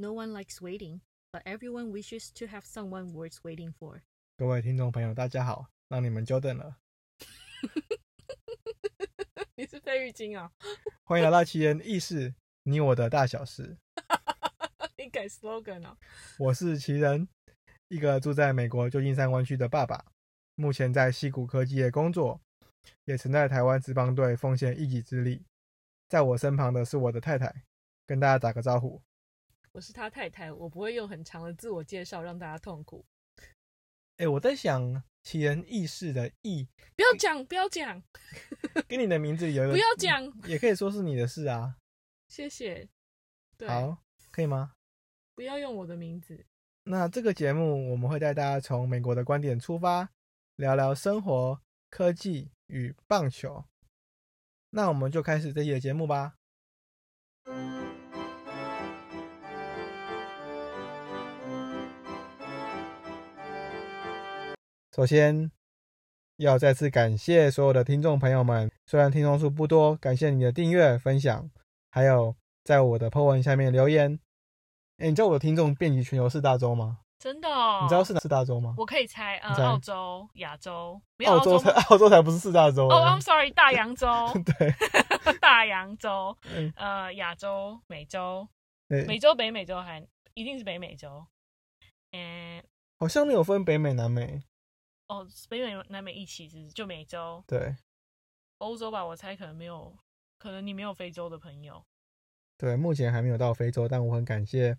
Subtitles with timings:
[0.00, 4.00] No one likes waiting, but everyone wishes to have someone worth waiting for.
[4.38, 6.78] 各位听众朋友，大家好，让你们久等了。
[9.56, 10.50] 你是费玉清啊？
[11.04, 13.76] 欢迎来到奇人异事，你我的大小事。
[14.96, 15.98] 你改 slogan 啊？
[16.38, 17.28] 我是奇人，
[17.88, 20.02] 一个住在美国旧金山湾区的爸爸，
[20.54, 22.40] 目前在西谷科技业工作，
[23.04, 25.44] 也曾在台湾职棒队奉献一己之力。
[26.08, 27.64] 在我身旁的是我的太太，
[28.06, 29.02] 跟大家打个招呼。
[29.80, 33.02] 我是他太太，我不会用很长的自我介绍让大家痛苦。
[34.18, 38.02] 哎，我在想奇人异事的异，不要讲，不要讲，
[38.86, 41.78] 跟你的名字有不要讲，也可以说是你的事啊。
[42.28, 42.86] 谢谢。
[43.56, 43.96] 对，好，
[44.30, 44.74] 可以吗？
[45.34, 46.44] 不要用我的名字。
[46.82, 50.10] 那这个节目我们会带大家从美国的观点出发，
[50.56, 53.64] 聊聊生活、科技与棒球。
[54.68, 56.34] 那我们就开始这期的节目吧。
[64.94, 65.52] 首先，
[66.36, 68.68] 要再次感谢所有的听众朋友们。
[68.86, 71.48] 虽然听众数不多，感谢你的订阅、分享，
[71.90, 74.18] 还有在我的 po 文下面留言。
[74.98, 76.98] 哎，你知道我的听众遍及全球四大洲吗？
[77.20, 77.48] 真的？
[77.48, 78.74] 哦你知道是哪四大洲吗？
[78.76, 82.88] 我可以猜，呃，澳洲、亚洲，澳洲才澳洲才不是四大洲。
[82.88, 84.08] 哦，I'm sorry，大洋洲。
[84.58, 84.74] 对，
[85.40, 86.36] 大洋洲。
[86.74, 88.48] 呃，亚洲、美洲、
[88.88, 90.04] 美洲、北美洲还
[90.34, 91.24] 一定是北美洲。
[92.10, 92.60] 嗯，
[92.98, 94.42] 好像没有分北美、南美。
[95.10, 97.42] 哦，北美、南美一起是就美洲。
[97.44, 97.74] 对，
[98.58, 99.92] 欧洲吧，我猜可能没有，
[100.38, 101.84] 可能你没有非洲的朋友。
[102.56, 104.78] 对，目前还没有到非洲，但我很感谢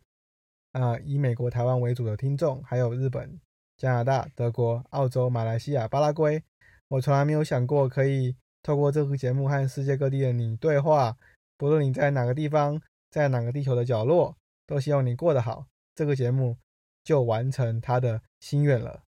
[0.72, 3.42] 啊，以美国、台湾为主的听众，还有日本、
[3.76, 6.42] 加拿大、德国、澳洲、马来西亚、巴拉圭。
[6.88, 11.18] 我从来没有想过可以透过这个节目和世界各地的你对话，
[11.58, 15.68] 不论你在哪个地方，在哪个地球的角落，都希望你过得好。
[15.94, 16.58] 这个节目
[17.04, 19.04] 就完成他的心愿了。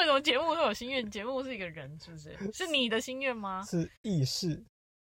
[0.00, 1.10] 为什么节目会有心愿？
[1.10, 2.34] 节目是一个人，是不是？
[2.54, 3.62] 是你的心愿吗？
[3.62, 4.64] 是意识。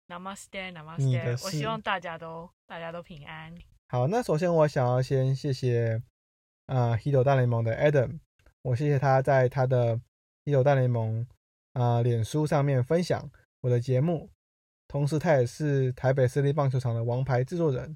[0.09, 1.45] Namaste，Namaste。
[1.45, 3.55] 我希望大家都大家都平安。
[3.87, 6.01] 好，那首先我想要先谢谢
[6.65, 8.19] 啊，Hito 大联盟的 Adam，
[8.63, 9.97] 我谢谢他在他的
[10.43, 11.25] Hito 大联盟
[11.71, 14.29] 啊脸书上面分享我的节目，
[14.89, 17.95] 同时他也是台北市立棒球场的王牌制作人。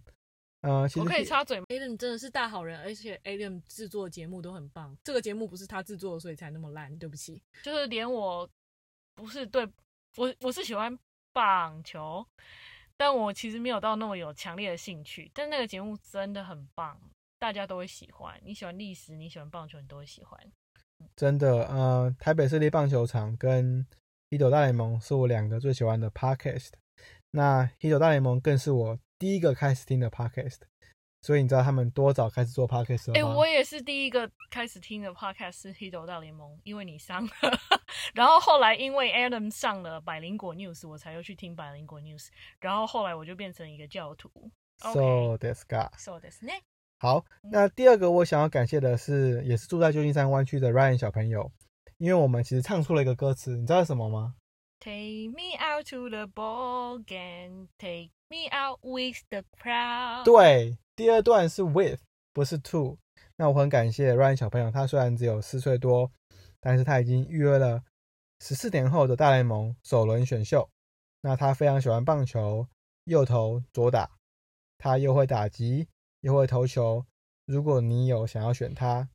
[0.65, 4.97] 呃，我可以插嘴吗，Adam 真的是大好人，而且 Adam 制作节目都很棒。
[5.03, 6.97] 这个节目不是他制作，所以才那么烂。
[6.97, 8.49] 对不起，就是连我
[9.13, 9.63] 不是对
[10.17, 10.97] 我，我是喜欢
[11.31, 12.25] 棒球，
[12.97, 15.29] 但我其实没有到那么有强烈的兴趣。
[15.35, 16.99] 但那个节目真的很棒，
[17.37, 18.41] 大家都会喜欢。
[18.43, 20.39] 你喜欢历史，你喜欢棒球，你都会喜欢。
[21.15, 23.85] 真的，呃，台北市立棒球场跟
[24.31, 26.71] Hito 大联盟是我两个最喜欢的 Podcast。
[27.29, 28.97] 那 Hito 大联盟更是我。
[29.17, 30.57] 第一个开始听的 podcast，
[31.21, 33.13] 所以你知道他们多早开始做 podcast 吗？
[33.15, 37.31] 哎，我也是第一个开始听的 podcast 是《i t 大联盟》，因为你上了，
[38.13, 42.27] 然后后来因为 Adam 上了百灵果 news，我才又去听百灵果 news，
[42.59, 44.29] 然后后来我就变成一个教徒。
[44.79, 45.89] So this guy.
[45.97, 46.59] So this ne.
[46.99, 51.49] 好，那第二个我想要感谢的是，也是住在旧金山湾区的 Ryan 小朋友，
[51.97, 54.35] 因为我们其实唱出了一个歌词，你知道是什么吗
[54.79, 58.11] ？Take me out to the ball game, take.
[58.27, 60.23] Me out with the crowd。
[60.23, 61.99] 对，第二段是 with，
[62.33, 62.97] 不是 to。
[63.35, 66.11] 那我很感谢 Ryan 小朋友，他虽然只有四岁多，
[66.59, 67.83] 但是他已经预约了
[68.39, 70.67] 十四年后的大联盟首轮选秀。
[71.21, 72.67] 那他非常喜欢棒球，
[73.03, 74.09] 右投左打，
[74.79, 75.87] 他又会打击，
[76.21, 77.05] 又会投球。
[77.45, 79.07] 如果你有想要选他，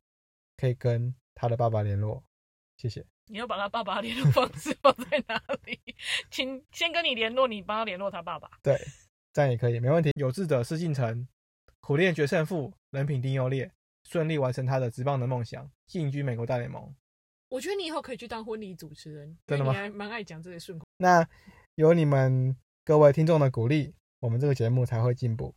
[0.55, 2.23] 可以跟他的爸爸联络。
[2.77, 3.05] 谢谢。
[3.31, 5.79] 你要把他爸爸联络方式 放在哪里？
[6.29, 8.49] 请先跟你联络，你帮他联络他爸爸。
[8.61, 8.77] 对，
[9.31, 10.11] 这样也可以，没问题。
[10.15, 11.25] 有志者事竟成，
[11.79, 13.71] 苦练决胜负，人品定优劣，
[14.03, 16.93] 顺利完成他的职棒的梦想，进军美国大联盟。
[17.47, 19.71] 我觉得你以后可以去当婚礼主持人，真的吗？
[19.71, 20.85] 你还蛮爱讲这些顺口。
[20.97, 21.25] 那
[21.75, 22.53] 有你们
[22.83, 25.55] 各位听众的鼓励，我们这个节目才会进步。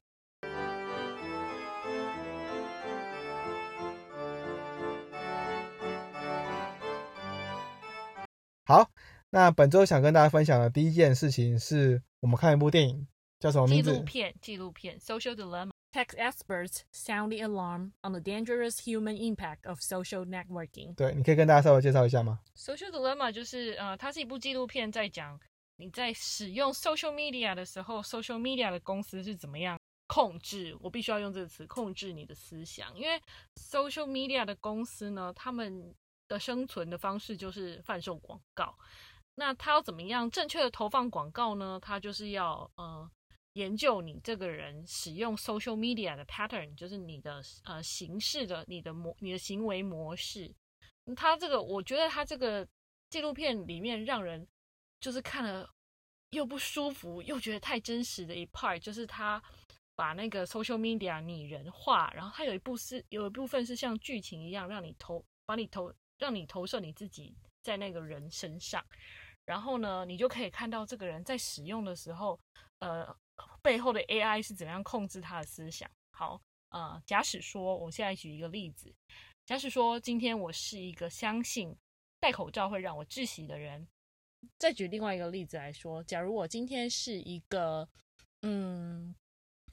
[8.66, 8.90] 好，
[9.28, 13.06] 那本周想跟大家分享的第一件事情是我们看一部电影，
[13.38, 13.93] 叫什么名字？
[13.93, 15.70] 纪录片，纪录片，Social Dilemma。
[15.93, 20.94] Tech experts sound the alarm on the dangerous human impact of social networking。
[20.94, 25.38] 对，你可以跟大家稍微介绍一下吗？Social Dilemma 就是呃，它是一部纪录片，在讲
[25.76, 30.75] 你在使用 social media 的时候，social media 的公司是怎么样控制。
[30.81, 33.20] 我必须要用这个词，控制你的思想，因为
[33.56, 35.94] social media 的公司呢，他们。
[36.29, 38.76] 的生存的方式就是贩售广告，
[39.35, 41.79] 那他要怎么样正确的投放广告呢？
[41.82, 43.11] 他就是要呃
[43.55, 50.53] 研究你这个人使用 social media 的 pattern，就是你的呃形式的你的模你的行为模式。
[51.15, 52.67] 他这个我觉得他这个
[53.11, 54.47] 纪录片里面让人
[55.00, 55.69] 就是看了
[56.31, 59.41] 又不舒服又觉得太真实的一 part，就是他
[59.94, 68.84] 把那个 social media 拟人化，然后他有一部是有一部分是像剧情一样让你投把你投让你投射你自己在那个人身上，
[69.44, 72.38] 然后呢你就可以看到这个人在使用的时候，
[72.78, 73.16] 呃。
[73.62, 75.90] 背后的 AI 是怎么样控制他的思想？
[76.12, 78.94] 好，呃，假使说，我现在举一个例子，
[79.44, 81.76] 假使说，今天我是一个相信
[82.20, 83.88] 戴口罩会让我窒息的人。
[84.56, 87.88] 再举另外一个例子来说，假如我今天是一个
[88.43, 89.12] 嗯，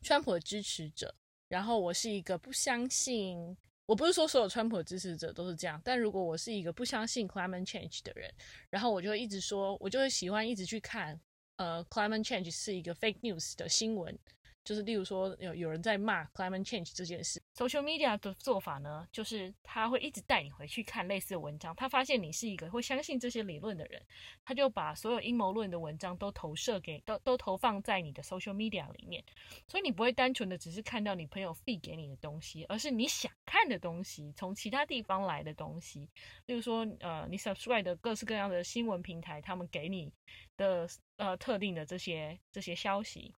[0.01, 1.13] 川普的支持者，
[1.47, 3.55] 然后我是一个不相信，
[3.91, 8.33] 我不是说所有川普的支持者都是这样，但如果我是一个不相信 climate change 的人，
[8.69, 11.19] 然后我就一直说，我就会喜欢一直去看。
[11.57, 14.17] 呃，climate change 是一个 fake news 的新闻。
[14.63, 21.75] 就是例如说有有人在骂 climate change 这件事，social media 的做法呢，就是他会一直带你回去看类似的文章。
[21.75, 24.01] 他发现你是一个会相信这些理论的人，
[24.45, 29.23] 他就把所有阴谋论的文章都投射给都都投放在你的 social media 里面。
[29.67, 36.07] 所以你不会单纯的只是看到你朋友 feed 给你的东西，而是你想看的东西，从其他地方来的东西。
[36.45, 40.11] 例如说，呃，你 subscribe 的各式各样的新闻平台，他们给你
[40.55, 40.87] 的
[41.17, 43.33] 呃特定的这些这些消息。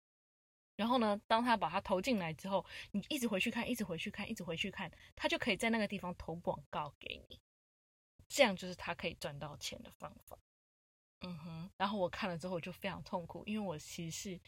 [0.76, 7.40] 然后呢，当他把它投进来之后，你一直回去看，一直回去看，一直回去看，他就可以在那个地方投广告给你，
[8.28, 10.38] 这样就是他可以赚到钱的方法。
[11.22, 14.42] 嗯哼，然后我看了之后就非常痛苦，因为我其实是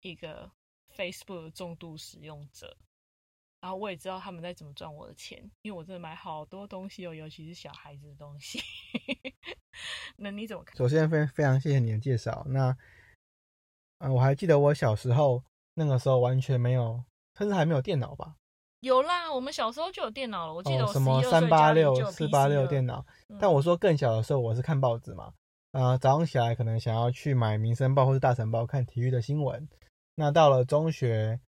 [0.00, 0.52] 一个
[0.94, 2.76] Facebook 重度使用者，
[3.60, 8.60] 然后我也知道他们在怎么赚我的钱，因为我真的买好多东西哦，尤其是小孩子的东西。
[10.16, 10.76] 那你怎么看？
[10.76, 12.44] 首先，非非常谢谢你的介绍。
[12.48, 12.76] 那，
[13.98, 15.42] 嗯，我还记得我小时候。
[15.74, 17.02] 那个时候完全没有，
[17.36, 18.36] 甚至还没有电脑吧？
[18.80, 20.52] 有啦，我们小时候就有电脑了。
[20.52, 23.04] 我记得什么三八六、四八六电脑。
[23.40, 25.32] 但我说更小的时候，我是看报纸嘛。
[25.72, 29.68] 啊，早上起来可能想要去买《民生报》或是《大成报》看体育的新闻。
[30.14, 31.40] 那到了中学，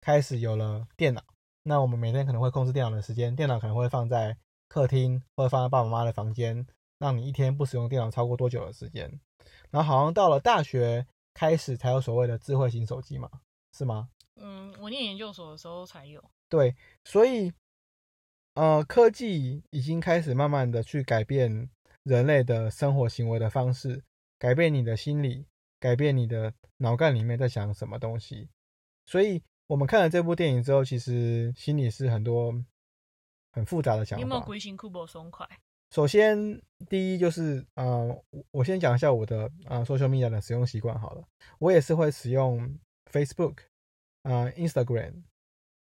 [0.00, 1.22] 开始有了电脑。
[1.64, 4.36] 那我们每天可能会控制电脑的时间，电脑可能会放在
[4.68, 6.66] 客厅或者放在爸爸妈妈的房间，
[6.98, 9.20] 让你一天不使用电脑超过多久的时间。
[9.70, 13.28] 然后好像到了大学开始才有所谓的智慧型手机嘛。
[13.80, 14.10] 是吗？
[14.36, 16.22] 嗯，我念研究所的时候才有。
[16.50, 17.50] 对，所以，
[18.52, 21.70] 呃，科技已经开始慢慢的去改变
[22.02, 24.04] 人类的生活行为的方式，
[24.38, 25.46] 改变你的心理，
[25.78, 28.50] 改变你的脑干里面在想什么东西。
[29.06, 32.52] 所以，我们看了这部电影之后，其实心里是很多
[33.52, 34.20] 很复杂的想法。
[34.20, 35.48] 有没有归心酷波松快？
[35.90, 36.60] 首先，
[36.90, 41.24] 第一就是，呃，我先讲一下我的呃 social media 的使用习惯好了。
[41.58, 42.78] 我也是会使用。
[43.10, 43.56] Facebook，
[44.22, 45.22] 啊，Instagram，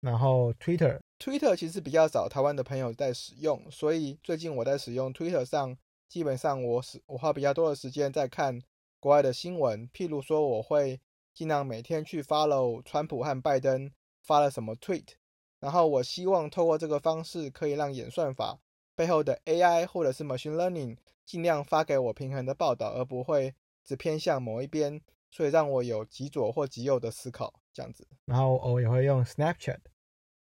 [0.00, 0.98] 然后 Twitter。
[1.18, 5.76] Twitter 其实比较少台湾的朋友在使用，所以最近我在使用 Twitter 上，
[6.08, 8.60] 基本上我是我花比较多的时间在看
[9.00, 9.88] 国外的新闻。
[9.88, 11.00] 譬如说，我会
[11.32, 13.90] 尽量每天去 follow 川普和拜登
[14.22, 15.14] 发了什么 tweet，
[15.60, 18.58] 然后我希望透过这个方式可以让演算法
[18.94, 23.54] 背后的 AI 或者是 machine learning 尽量发给我平衡的报道，而不会
[23.84, 25.00] 只偏向某一边。
[25.28, 28.08] 所以让我有极左或极右的思考，这样子。
[28.24, 29.80] 然后我也会用 Snapchat，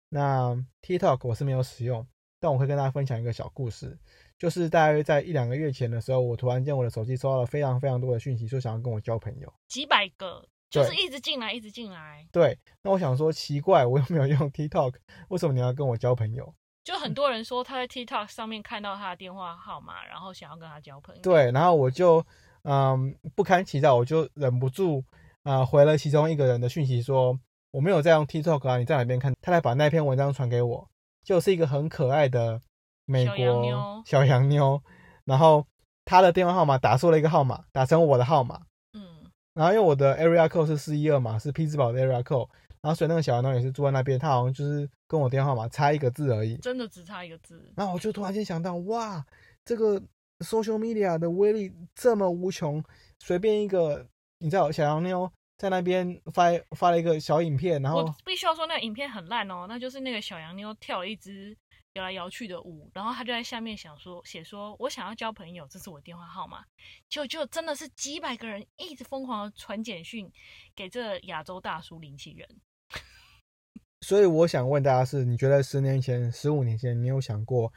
[0.07, 2.07] 那 TikTok 我是没有使用，
[2.39, 3.99] 但我会跟大家分享一个小故事，
[4.39, 12.25] 就是大约在一两个月前的时候，我突然间我的手机收到了非常非常多的讯息，说想要跟我交朋友，几百个，就是一直进来，一直进来。
[12.31, 14.95] 对，那我想说奇怪，我又没有用 TikTok，
[15.27, 16.55] 为什么你要跟我交朋友？
[16.85, 21.21] 就很多人说他在 TikTok 上面看到他的电话号码，然后想要跟他交朋友。
[21.21, 22.25] 对，然后我就。
[22.67, 25.05] 嗯，不堪其扰，我就忍不住
[25.45, 29.31] 啊，回了其中一个人的讯息说我没有在用 TikTok 啊，你在哪边看？
[29.43, 30.89] 他来把那篇文章传给我，
[31.23, 32.59] 就是一个很可爱的
[33.05, 34.81] 美国小洋妞，
[35.23, 35.63] 然后
[36.03, 38.59] 他的电话号码打错了一个号码，打成我的号码，
[38.93, 42.49] 嗯，然后因为我的 area code 是四一二嘛，是 P 字堡的 area code，
[42.81, 47.71] 然后所以那个小洋妞也是住在那边，他好像就是跟我电话号码差一个字而已，真的只差一个字。
[47.75, 49.23] 然后我就突然间想到，哇，
[49.63, 50.01] 这个。
[50.39, 52.83] social media 的威力这么无穷，
[53.19, 54.05] 随便一个，
[54.39, 61.57] 你知道小杨妞在那边发发了一个小影片，然后我必须要说那个影片很烂哦，那就是那个小杨妞跳了一支
[61.93, 66.65] 摇来摇去的舞，然后她就在下面想说写说我想要交朋友，这是我电话号码，
[67.07, 70.29] 就就真的是几百个人一直疯狂的传简讯
[70.75, 72.47] 给这亚洲大叔林奇人。
[74.05, 77.71] 所以我想问大家是，你觉得十年前、十五年前，你有想过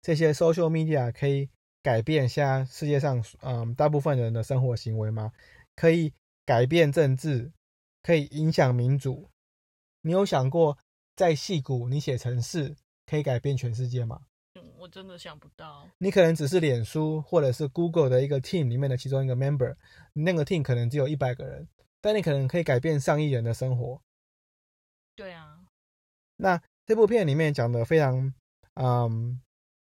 [0.00, 1.48] 这些 social media 可以？
[1.84, 5.30] 改变现在世界上，嗯，大部分人的生活行为吗？
[5.76, 6.12] 可以
[6.44, 7.52] 改变政治，
[8.02, 9.30] 可以影响民主。
[10.02, 10.78] 你有想过，
[11.16, 12.76] 在戏谷你写城市
[13.06, 14.20] 可以改变全世界吗？
[14.54, 15.88] 嗯，我真的想不到。
[15.98, 19.74] 你可能只是脸书或者是 Google 的一个 team 里面的其中一个 member，
[20.12, 21.66] 那个 team 可能只有一百个人，
[22.00, 24.00] 但你可能可以改变上亿人的生活。
[25.16, 25.60] 对啊，
[26.36, 28.32] 那这部片里面讲的非常
[28.74, 29.40] 嗯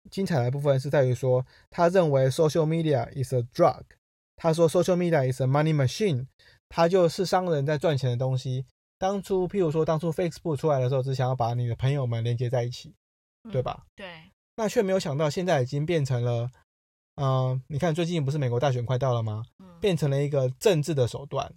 [0.09, 3.83] 精彩的部分是在于说，他认为 social media is a drug。
[4.37, 6.27] 他说 social media is a money machine，
[6.69, 8.65] 它就是商人在赚钱的东西。
[8.99, 12.93] 当初譬如说当初 Facebook 出来的时候，只想要把你的朋友们连接在一起，
[13.51, 13.85] 对吧？
[13.95, 14.31] 对。
[14.55, 16.49] 那却没有想到现在已经变成了，
[17.15, 19.43] 嗯，你看最近不是美国大选快到了吗？
[19.57, 19.79] 嗯。
[19.79, 21.51] 变成了一个政治的手段。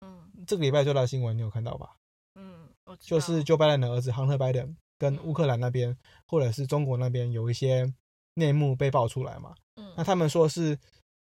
[0.00, 0.30] 嗯。
[0.46, 1.96] 这个礼拜最大的新闻你有看到吧？
[2.34, 2.68] 嗯，
[3.00, 7.90] 就是 Joe Biden 的儿子 Hunter Biden 跟乌克兰那边或者是中国那边有一些
[8.34, 9.54] 内幕被爆出来嘛。
[9.76, 9.94] 嗯。
[9.96, 10.78] 那他们说是。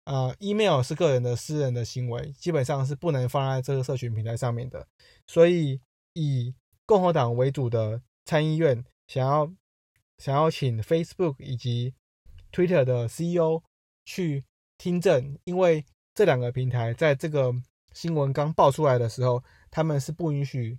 [0.09, 4.89] 呃，email 是个人的私人的行为，基本上是不能放在这个社群平台上面的。
[5.27, 5.79] 所以，
[6.15, 6.55] 以
[6.87, 9.53] 共和党为主的参议院想要
[10.17, 11.93] 想要请 Facebook 以及
[12.51, 13.63] Twitter 的 CEO
[14.07, 14.47] 去
[14.79, 15.85] 听证，因为
[16.15, 17.53] 这两个平台在这个
[17.93, 20.79] 新闻刚爆出来的时候，他们是不允许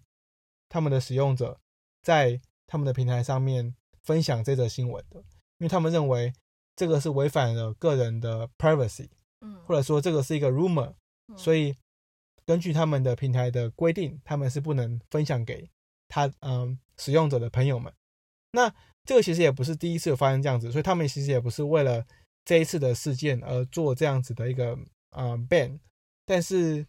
[0.68, 1.60] 他们的使用者
[2.02, 5.20] 在他们的平台上面分享这则新闻的，
[5.60, 6.34] 因为他们认为
[6.76, 9.08] 这个是违反了个人的 privacy。
[9.65, 10.93] 或者说这个是一个 rumor，
[11.38, 11.75] 所以
[12.46, 15.69] 根据他们的平台的规定，他们是不能分享给
[16.08, 17.93] 他嗯使用者的朋友们。
[18.51, 18.74] 那
[19.05, 22.05] 这个其实也不是第一次发生这样子，所以他们其实也不是为了
[22.46, 24.77] 这一次的事件而做这样子的一个
[25.12, 25.79] 呃 ban，
[26.25, 26.86] 但是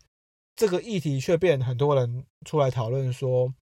[0.56, 3.54] 这个议题却变很多人出来讨论说，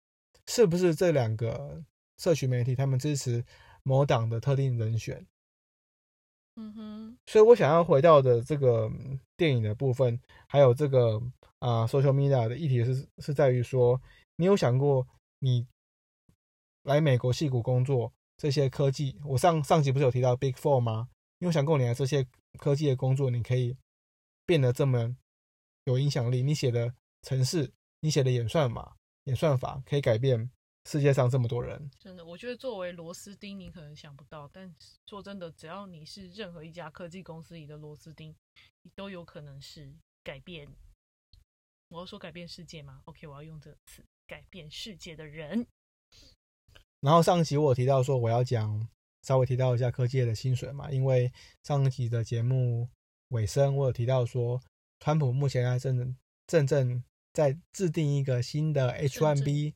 [0.46, 1.82] 是不是这两个
[2.18, 3.44] 社群媒体他们支持
[3.82, 5.26] 某党的特定人选？
[6.60, 8.90] 嗯哼，所以我想要回到的这个
[9.36, 11.22] 电影的部分，还有这个
[11.60, 14.00] 啊，social media 的议题是是在于说，
[14.34, 15.06] 你有想过
[15.38, 15.64] 你
[16.82, 19.16] 来美国戏谷工作这些科技？
[19.24, 21.08] 我上上集不是有提到 Big Four 吗？
[21.38, 22.26] 你有想过你来这些
[22.58, 23.76] 科技的工作，你可以
[24.44, 25.16] 变得这么
[25.84, 26.42] 有影响力？
[26.42, 30.50] 你写的程式，你写的演算法、演算法，可以改变。
[30.84, 34.74] 世界上这么多人，真的，我觉得作为螺丝钉，你可能想不到，但
[35.06, 38.34] 说真的，只要你是任何一家科技公司里的螺丝钉，
[38.82, 39.92] 你都有可能是
[40.24, 40.66] 改变。
[41.88, 45.66] 我要说改变世界吗？OK，我要用这个词，改变世界的人。
[47.00, 48.88] 然后上集我提到说，我要讲
[49.22, 51.30] 稍微提到一下科技的薪水嘛，因为
[51.64, 52.88] 上一集的节目
[53.28, 54.60] 尾声，我有提到说，
[55.00, 56.16] 川普目前还正
[56.46, 57.04] 正正
[57.34, 59.74] 在制定一个新的 H1B。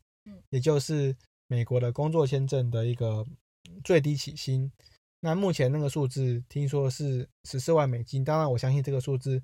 [0.50, 3.26] 也就是美国的工作签证的一个
[3.84, 4.70] 最低起薪，
[5.20, 9.42] 那目前那个数字听说是十四万美金，当然我相信这个数字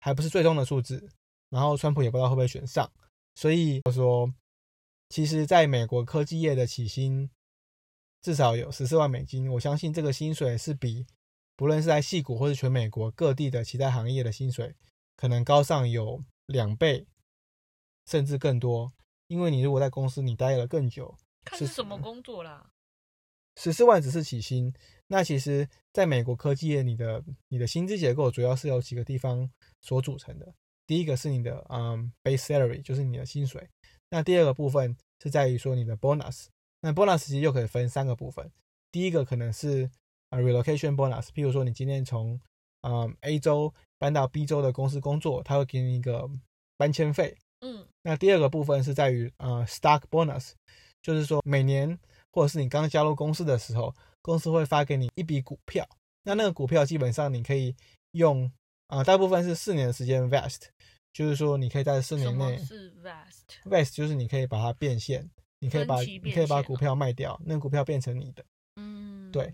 [0.00, 1.08] 还不是最终的数字，
[1.50, 2.90] 然后川普也不知道会不会选上，
[3.34, 4.32] 所以我说，
[5.08, 7.30] 其实在美国科技业的起薪
[8.22, 11.06] 至少有十四万美金，我相信这个薪水是比
[11.56, 14.74] 不论是在戏谷或是全美国各地的其他行业的薪水
[15.16, 17.06] 可能高上有两倍，
[18.06, 18.92] 甚至更多。
[19.28, 22.70] 因为你如果在公司你待了更久，看是什么工作啦。
[23.56, 24.72] 十四万只是起薪，
[25.08, 29.50] 那其实在美国科技业，你的你的薪资结构主要是由几个地方
[29.80, 30.54] 所组成的。
[30.86, 33.68] 第一个是你的嗯 base salary，就是你的薪水。
[34.10, 36.46] 那第二个部分是在于说你的 bonus。
[36.80, 38.50] 那 bonus 其实又可以分三个部分。
[38.90, 39.90] 第一个可能是
[40.30, 42.40] 啊 relocation bonus，譬如说你今天从
[42.80, 46.28] 嗯 A 州搬到 B 州的公司工作，他会给你一个
[46.76, 47.38] 搬迁费。
[47.60, 50.52] 嗯，那第二个部分是在于呃，stock bonus，
[51.00, 51.98] 就是说每年
[52.32, 55.88] 或者是你刚加入公司的时候，公司会发给你一笔股票。
[56.24, 57.74] 那那个股票基本上你可以
[58.12, 58.50] 用
[58.88, 60.62] 啊，大部分是四年的时间 vest，
[61.12, 65.28] 就是说你可以在四年内是 vest，vest 就是你可以把它变现，
[65.60, 68.44] 你可以把你可以把股票卖掉，那股票变成你的。
[68.76, 69.52] 嗯，对。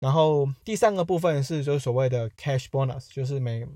[0.00, 3.66] 然后第三个部分是就是所谓的 cash bonus，就是每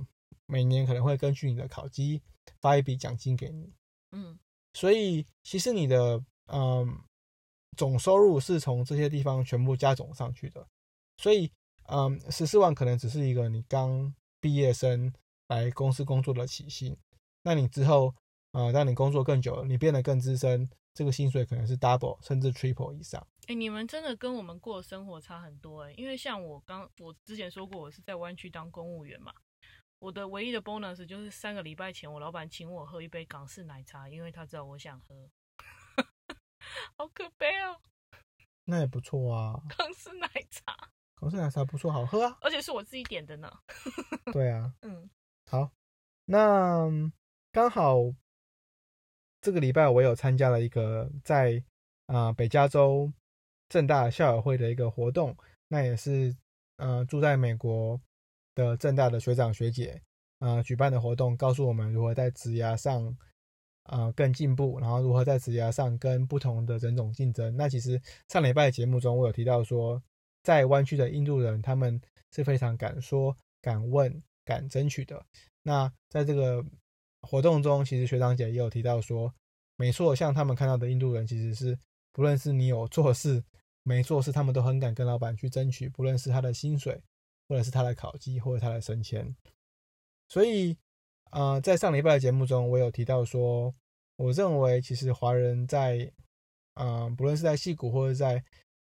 [0.46, 2.20] 每年可能会根据你的考绩。
[2.60, 3.72] 发一笔奖金给你，
[4.12, 4.38] 嗯，
[4.74, 6.98] 所以其实你的嗯
[7.76, 10.66] 总收入是从这些地方全部加总上去的，
[11.18, 11.50] 所以
[11.88, 15.12] 嗯十四万可能只是一个你刚毕业生
[15.48, 16.96] 来公司工作的起薪，
[17.42, 18.14] 那你之后
[18.52, 23.26] 呃当你工作更久了，你变得更资深，这个薪水可能是 double 甚至 triple 以上。
[23.46, 29.32] 哎，你们真的跟我们过的生活差很多哎，因为像我刚我之前说过，我是在湾区当公务员嘛。
[29.98, 35.28] 我的唯一的 bonus 就是三个礼拜前，我老板请我喝一杯港式奶茶，因为他知道我想喝。
[36.96, 37.80] 好可悲哦。
[38.64, 39.62] 那也不错啊。
[39.68, 40.74] 港式奶茶。
[41.14, 42.36] 港式奶茶不错，好喝啊。
[42.40, 43.50] 而且是我自己点的呢。
[44.32, 44.74] 对啊。
[44.82, 45.08] 嗯。
[45.50, 45.70] 好，
[46.26, 46.88] 那
[47.52, 47.96] 刚好
[49.40, 51.62] 这个礼拜我有参加了一个在
[52.06, 53.12] 啊、北加州
[53.68, 55.36] 正大校友会的一个活动，
[55.68, 56.36] 那也是
[56.76, 58.00] 呃住在美国
[58.56, 60.02] 的正大的学长学姐
[60.40, 63.16] 呃举办的活动，告诉我们如何在职涯上
[63.84, 67.56] 呃更进步，然后如何在职涯上跟不同的人种竞争。
[67.56, 70.02] 那其实上礼拜节目中，我有提到说，
[70.42, 72.00] 在湾区的印度人他们
[72.32, 75.24] 是非常敢说、敢问、敢争取的。
[75.62, 76.64] 那在这个
[77.22, 79.32] 活动中，其实学长姐也有提到说，
[79.76, 81.78] 没错，像他们看到的印度人，其实是
[82.12, 83.42] 不论是你有做事
[83.82, 87.02] 没做事，他们都很敢跟老板去争取，不论是他的薪水，
[87.48, 89.34] 或者是他的考绩，或者他的升迁。
[90.28, 90.76] 所以，
[91.30, 93.74] 呃，在上礼拜的节目中，我有提到说，
[94.16, 96.12] 我认为其实华人在，
[96.74, 98.42] 呃，不论是在戏谷或者在，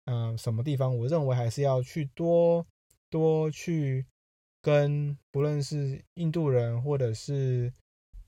[0.05, 2.65] 嗯、什么地方，我认为还是要去多
[3.11, 4.07] 多去
[4.63, 7.73] 跟不论是印度人或者是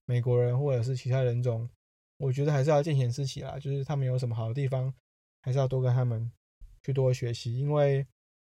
[0.06, 1.70] 美国人或者是其他人种，
[2.16, 4.92] 我觉得还是要见贤思齐啦，就是他们有什么好的地方，
[5.42, 6.32] 还是要多跟他们
[6.82, 8.04] 去多学习，因为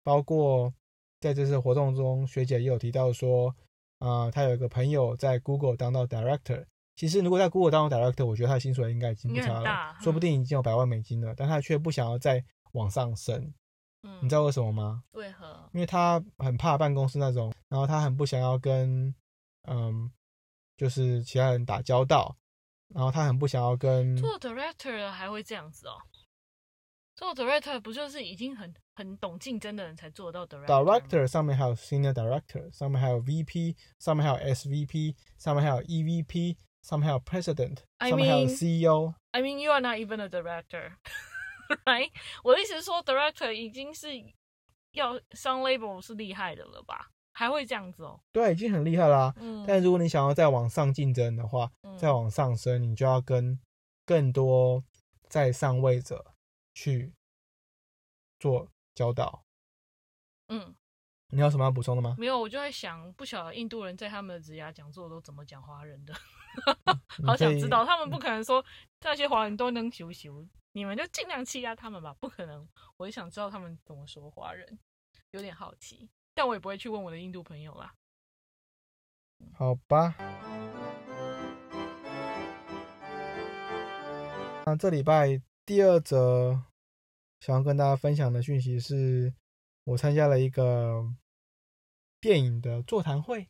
[0.03, 0.73] 包括
[1.21, 3.55] 在这次活动中，学姐也有提到说，
[3.99, 6.65] 啊、她有一个朋友在 Google 当到 director。
[6.95, 13.53] 其实，如果在 Google 当到 director，我觉得他的薪水应该已经不差了，说不嗯定已经有百万美金了，但他却不想要再往上升。
[14.03, 15.03] 嗯，你知道为什么吗？
[15.11, 15.69] 为何？
[15.73, 19.13] 因为他很怕办公室那种，然后他很不想要跟，
[19.69, 20.11] 嗯，
[20.75, 22.35] 就是其他人打交道，
[22.93, 25.93] 然后他很不想要跟，做 director 了还会这样子哦？
[27.15, 28.73] 做 director 不就是已经很
[29.17, 39.13] 懂竞争的人才做到 director director 上面还有 senior director 上面还有 vp 上面还有 svp 上面还有 evp 上面还有 president 上面还有 ceo
[39.31, 40.91] i mean you are not even a director
[42.43, 44.07] 我的意思是说 director 已经是
[44.93, 47.09] 要上 label 是厉害的了吧？
[47.33, 48.19] 还会这样子哦？
[48.33, 49.33] 对已经很厉害啦。
[49.37, 49.63] 嗯。
[49.65, 53.57] 但如果你想要再往上竞争的话再往上升你就要跟
[54.05, 54.83] 更多
[55.29, 56.33] 在上位者
[56.73, 57.13] 去
[58.39, 59.43] 做交道。
[60.47, 60.75] 嗯，
[61.29, 62.15] 你有什么要补充的吗？
[62.17, 66.13] 没有，我就在想，不晓得印度人在他们的职涯讲座都怎么讲华人的，
[67.25, 67.85] 好想知道。
[67.85, 68.63] 他们不可能说
[69.01, 72.67] 那些华人都能修修，你们就尽量欺压他们吧，不可能。
[72.97, 74.77] 我就想知道他们怎么说华人，
[75.31, 77.93] 有点好奇，但我也不会去问我的印度朋友啦。
[79.53, 80.15] 好吧。
[84.65, 86.61] 那这礼拜第二则
[87.41, 89.33] 想要跟大家分享的讯息是，
[89.83, 91.03] 我参加了一个
[92.19, 93.41] 电影的座谈会，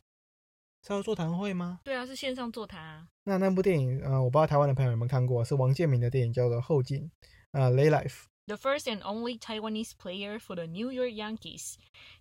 [0.82, 1.80] 是叫座谈会吗？
[1.84, 3.06] 对啊，是线上座谈啊。
[3.24, 7.02] 那那部电影，呃，我不知道台湾的朋友有没有看过，是王建民的电影，叫做《后进》，
[7.50, 8.24] 呃，《Lay Life》。
[8.46, 11.76] The first and only Taiwanese player for the New York Yankees,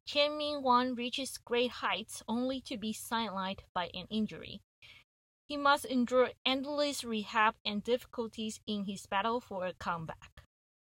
[0.05, 4.59] Chen Ming-wan reaches great heights only to be sidelined by an injury.
[5.47, 10.40] He must endure endless rehab and difficulties in his battle for a comeback.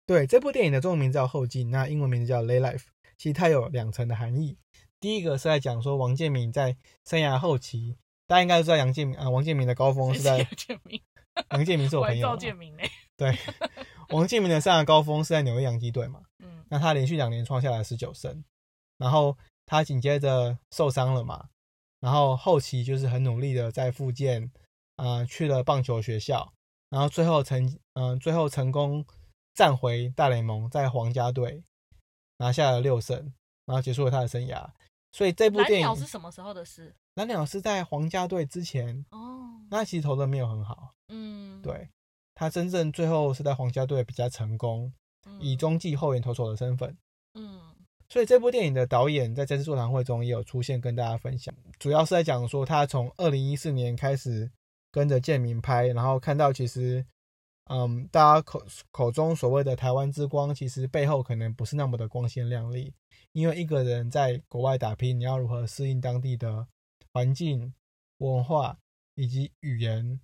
[0.08, 2.78] 对，这部电影的中文名字叫《后进》，那英文名字叫《Lay Life》。
[3.18, 4.58] 其实它有两层的含义。
[5.02, 11.02] 第一个是在讲说王建民在生涯后期，大家应该都知道杨建民啊、王建民的高峰是在谢谢建明，
[11.52, 12.56] 杨建民是我朋友，赵建。
[13.18, 13.38] 对，
[14.10, 18.44] 王建民的生涯高峰是在纽约洋基队嘛，嗯那他连续两年创下了十九胜，
[18.98, 21.50] 然后他紧接着受伤了嘛，
[22.00, 24.52] 然后后期就是很努力的在复健，
[24.96, 26.54] 呃，去了棒球学校，
[26.90, 29.04] 然后最后成，嗯、最后成功
[29.58, 31.64] 站回大联盟，在皇家队
[32.38, 33.34] 拿下了六胜，
[33.66, 34.70] 然后结束了他的生涯。
[35.12, 36.94] 所以这部蓝电影鸟是什么时候的事？
[37.16, 41.90] 蓝鸟是在皇家队之前，哦，那其实投的没有很好，嗯，对
[42.36, 44.94] 他真正最后是在皇家队比较成功，
[45.26, 46.96] 嗯，以中继后援投手的身份。
[47.34, 47.60] 嗯
[48.10, 54.50] 所以这部电影的导演在这次座谈会中也有出现，跟大家分享，主要是在讲说他从二零一四年开始
[54.92, 57.04] 跟着建民拍，然后看到其实，
[57.70, 62.94] 嗯，大家口口中所谓的台湾之光，其实背后可能不是那么的光鲜亮丽，
[63.34, 66.68] 因为一个人在国外打拼，你要如何适应当地的
[67.14, 67.74] 环境、
[68.20, 68.78] 文化
[69.16, 70.20] 以及语言。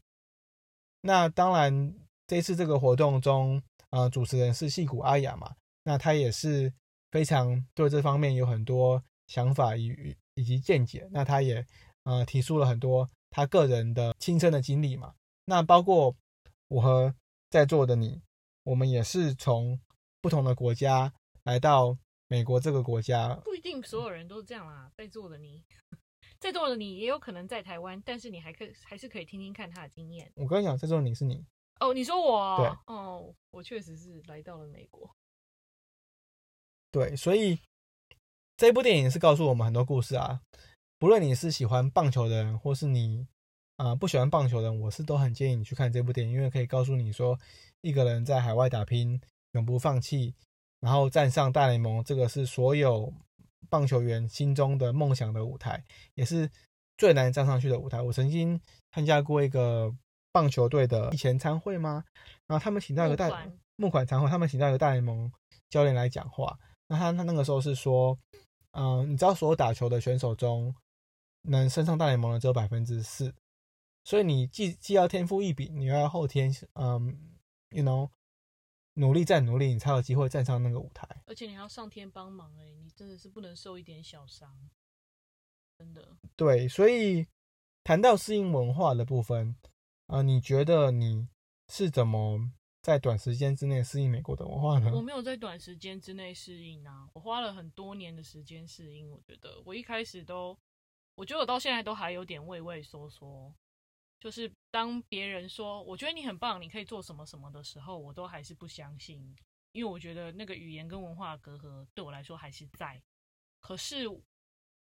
[1.02, 1.94] 那当然，
[2.28, 6.74] 这次这个活动中，呃，主持人是戏骨阿雅嘛，那他也是
[7.12, 11.10] 非常对这方面有很多想法与以及见解。
[11.12, 11.66] 那他也
[12.04, 15.14] 呃提出了很多他个人的亲身的经历嘛。
[15.46, 16.16] 那包括
[16.70, 17.14] 我和
[17.54, 18.20] 在座的你，
[18.64, 19.80] 我们也是从
[20.22, 21.14] 不同的国家
[21.44, 21.96] 来到
[22.28, 23.36] 美国这个国家。
[23.46, 24.92] 不一定所有人都是这样啦。
[24.98, 25.64] 在座的你，
[26.42, 30.32] 在座的你也有可能在台湾，但是你还可以还是可以听听看他的经验。
[30.36, 31.46] 我跟你讲，在座的你是你，
[31.80, 32.58] 哦，你说我？
[32.58, 35.08] 对哦，我确实是来到了美国。
[36.90, 37.60] 对，所以
[38.58, 40.42] 这部电影是告诉我们很多故事啊。
[40.98, 43.28] 不论你是喜欢棒球的人，或是你
[43.84, 47.38] 啊不喜欢棒球的人，我是都很建议你去看这部电影，因为可以告诉你说，
[47.82, 49.20] 一个人在海外打拼，
[49.52, 50.34] 永不放弃，
[50.80, 53.14] 然后站上大联盟，这个是所有
[53.70, 55.84] 棒球员心中的梦想的舞台，
[56.16, 56.50] 也是
[56.98, 58.02] 最难站上去的舞台。
[58.02, 58.58] 我曾经
[58.94, 59.94] 参加过一个
[60.32, 62.06] 棒球队的前参会吗？
[62.48, 65.30] 然后他们请到一个大募款参会，他们请到一个大联盟
[65.70, 66.58] 教练来讲话。
[66.88, 68.18] 那他他那个时候是说，
[68.72, 70.74] 嗯，你知道所有打球的选手中，
[71.42, 73.34] 能升上大联盟的只有百分之四，
[74.04, 77.38] 所以你既既要天赋异禀，你又要后天，嗯
[77.70, 78.10] ，you know，
[78.96, 81.08] 努力再努力，你才有机会站上那个舞台。
[81.28, 84.70] 而且你还要上天帮忙，哎，你真的是不能受一点小伤，
[85.78, 86.18] 真的。
[86.36, 87.28] 对，所以
[87.84, 89.56] 谈到适应文化的部分，
[90.08, 91.28] 啊，你觉得你
[91.70, 92.52] 是怎么？
[92.84, 94.92] 在短时间之内适应美国的文化呢？
[94.94, 99.10] 我没有在短时间之内适应啊，我花了很多年的时间适应。
[99.10, 100.60] 我觉得我一开始都，
[101.16, 103.56] 我觉得我到现在都还有点畏畏缩缩。
[104.24, 109.36] 就是当别人说我觉得你很棒，你可以做什么什么的时候，我都还是不相信，
[109.74, 113.04] 因为我觉得那个语言跟文化隔阂对我来说还是在。
[113.60, 114.08] 可是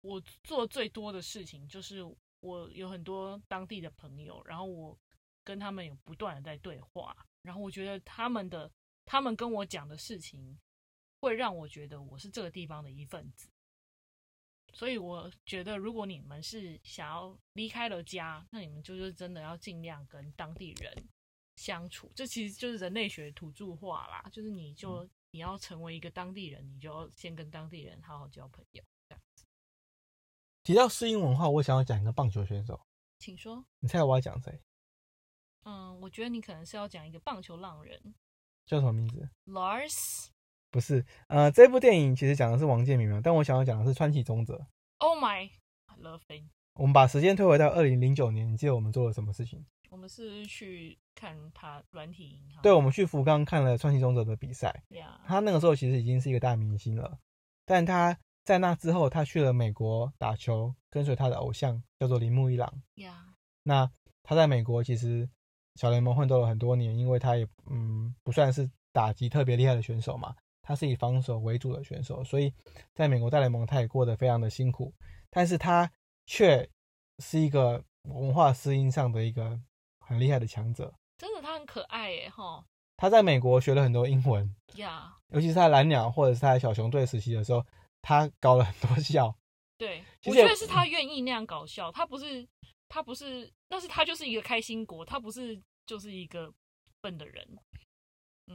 [0.00, 2.04] 我做最多的事情就是
[2.38, 4.96] 我有很多当地的朋友，然后我
[5.42, 7.12] 跟他们有不断的在对话。
[7.42, 8.70] 然后我觉得他们的
[9.04, 10.56] 他们跟我讲的事情，
[11.20, 13.48] 会让我觉得我是这个地方的一份子。
[14.72, 21.08] 所以我觉得，如果你们是想要离开了家，那你们就是真的要尽量跟当地人
[21.56, 22.10] 相处。
[22.14, 28.82] 这其实就是人类学土著化啦，就是你就你要成为一个当地人，你就要先跟当地人好好交朋友。
[29.08, 29.44] 这样子。
[30.64, 32.80] 提到适应文化，我想要讲一个棒球选手，
[33.18, 33.64] 请说。
[33.80, 34.60] 你猜我要讲谁？
[35.64, 38.14] 嗯，我觉得你可能是要讲一个棒球浪人，
[38.66, 40.30] 叫什么名字？Lars？
[40.72, 44.54] 不是，呃，这部电影其实讲的是王建民嘛，但我想要讲的是川崎宗则。
[44.98, 45.50] Oh my，I
[46.02, 46.46] love him。
[46.74, 49.64] 我们把时间推回到二零零九年，你记得我们做了什么事情？
[49.90, 52.62] 我们是去看他软体银行。
[52.62, 54.82] 对，我们去福冈看了川崎宗则的比赛。
[55.26, 57.18] 他那个时候其实已经是一个大明星了，
[57.66, 62.82] 但他在那之后，他去了美国打球，跟随他的偶像叫做铃木一朗。
[63.62, 63.90] 那
[64.22, 65.28] 他在美国其实。
[65.76, 72.52] 小联盟奋斗了很多年，因为他也嗯不算是打击特别厉害的选手嘛，他是以防守为主的选手，所以
[72.94, 74.94] 在美国大联盟他也过得非常的辛苦，
[75.28, 75.90] 但是他
[76.26, 76.66] 却
[77.18, 79.60] 是一个文化适应上的一个
[80.00, 80.94] 很厉害的强者。
[81.18, 82.64] 真的，他很可爱耶哈！
[82.96, 87.66] 他在美国学了很多英文呀，尤其是在蓝鸟或者是在小熊队时期的时候，
[88.00, 89.34] 他搞了很多笑。
[89.76, 92.48] 对，我觉得是他愿意那样搞笑，他不是。
[92.94, 96.52] 他不是，但是他就是一个开心果，他不是就是一个
[97.00, 97.71] 笨的人，嗯，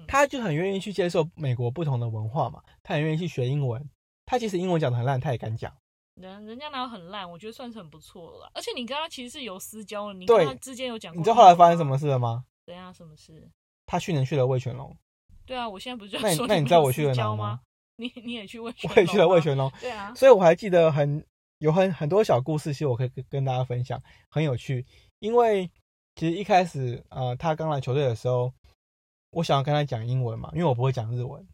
[0.08, 3.90] 他就很愿意去接受美国不同的文化嘛，他很愿意去学英文，
[4.26, 5.74] 他其实英文讲的很烂，他也敢讲，
[6.16, 12.46] 人人家哪有很烂，我觉得算是很不错了，而且你跟他其实是有私交的，你跟他之间有讲，你知道后来发生什么事了吗？
[12.66, 12.94] 怎样？
[12.94, 13.50] 什么事？
[13.86, 14.96] 他去年去了魏全龙，
[15.46, 17.62] 对啊，我现在不是那说那你知道我去了哪吗？
[17.96, 21.26] 你你也去魏，我也去了魏全龙，对啊，所以我还记得很。
[21.60, 24.86] 有很很多小故事，其实我可以跟跟大家分享，很有趣。
[25.18, 25.68] 因为
[26.14, 28.54] 其实一开始，呃，他刚来球队的时候，
[29.32, 31.46] 我想要跟他讲英文嘛，因为我不会讲日文。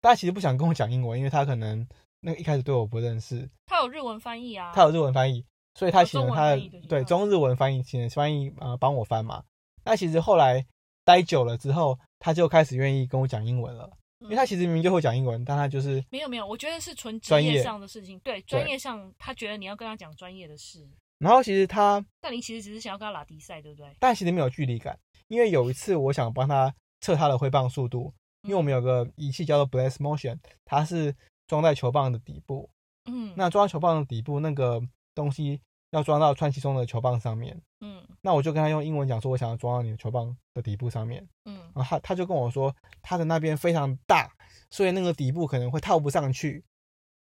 [0.00, 1.86] 大家其实不想跟我讲英文，因为他可能
[2.20, 3.48] 那一开始对我不认识。
[3.66, 4.72] 他有日文翻译啊。
[4.74, 9.44] 他有日文翻译，所以他请了他的对中日文翻译，请翻译呃帮我翻嘛。
[9.84, 10.64] 那其实后来
[11.04, 13.90] 待久了之后，他就开始愿意跟我讲英文了。
[14.20, 18.16] 因为他其实明明就会讲英文，但他就是没有没有，我觉得是纯专业上的事情。
[18.20, 20.88] 对，专业上他觉得你要跟他讲专业的事。
[21.18, 23.92] 然后其实他，但你其实只是想要跟他拉迪赛，对不对？
[23.98, 31.14] 但其实没有距离感，因为有一次我想帮他测它的挥棒速度，因为我们有个仪器叫做 Blast Motion，它是
[31.46, 32.70] 装在球棒的底部。
[33.04, 34.80] 嗯，那装在球棒的底部那个
[35.14, 35.60] 东西
[35.90, 37.60] 要装到川崎中的球棒上面。
[37.80, 41.28] 嗯，那我就跟他用英文讲说，我想要装到你的球棒的底部上面。
[41.44, 41.58] 嗯。
[41.74, 44.32] 然后他他就跟我说，他的那边非常大，
[44.70, 46.64] 所以那个底部可能会套不上去，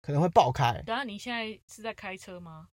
[0.01, 0.81] 可能会爆开。
[0.85, 2.67] 等下，你现在是在开车吗？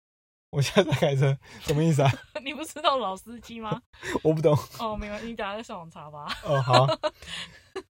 [0.50, 2.10] 我现在在开车，什么意思啊？
[2.44, 3.80] 你不知道老司机吗？
[4.22, 4.56] 我不懂。
[4.78, 6.26] 哦，没关系，你等下再上网查吧。
[6.44, 6.86] 哦，好。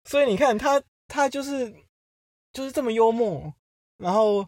[0.05, 1.73] 所以你看他，他就是
[2.53, 3.53] 就是这么幽默，
[3.97, 4.43] 然后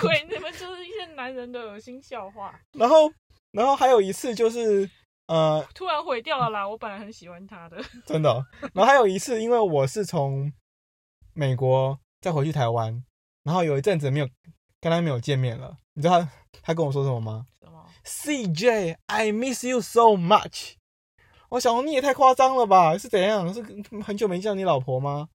[0.00, 2.58] 鬼，你们就是一些男人的恶心笑话。
[2.72, 3.12] 然后，
[3.52, 4.88] 然后还有一次就是。
[5.28, 6.66] 呃，突然毁掉了啦！
[6.66, 8.42] 我本来很喜欢他的，真的。
[8.72, 10.50] 然后还有一次，因为我是从
[11.34, 13.04] 美国再回去台湾，
[13.42, 14.28] 然后有一阵子没有
[14.80, 15.78] 跟他没有见面了。
[15.94, 16.30] 你知道他
[16.62, 17.46] 他跟我说什么吗？
[17.60, 20.74] 什么？CJ，I miss you so much。
[21.50, 22.96] 我想你也太夸张了吧？
[22.98, 23.52] 是怎样？
[23.52, 23.62] 是
[24.02, 25.28] 很久没见你老婆吗？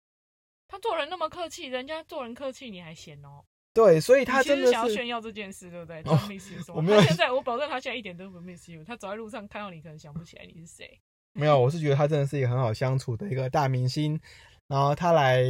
[0.68, 3.44] 他做人那么客气，人家做人客气，你还嫌哦？
[3.74, 6.00] 对，所以他真的是想要炫耀这件事，对不对？
[6.00, 6.76] 哦他 miss you 什么？
[6.76, 8.85] 我没有他现在，我保证他现在一点都不 miss you。
[8.85, 11.00] 他走在路上看到你，可能想不起来你是谁。
[11.33, 14.20] 没有，我是觉得他真的是一个很好相处的一个大明星。
[14.68, 15.42] 然后他来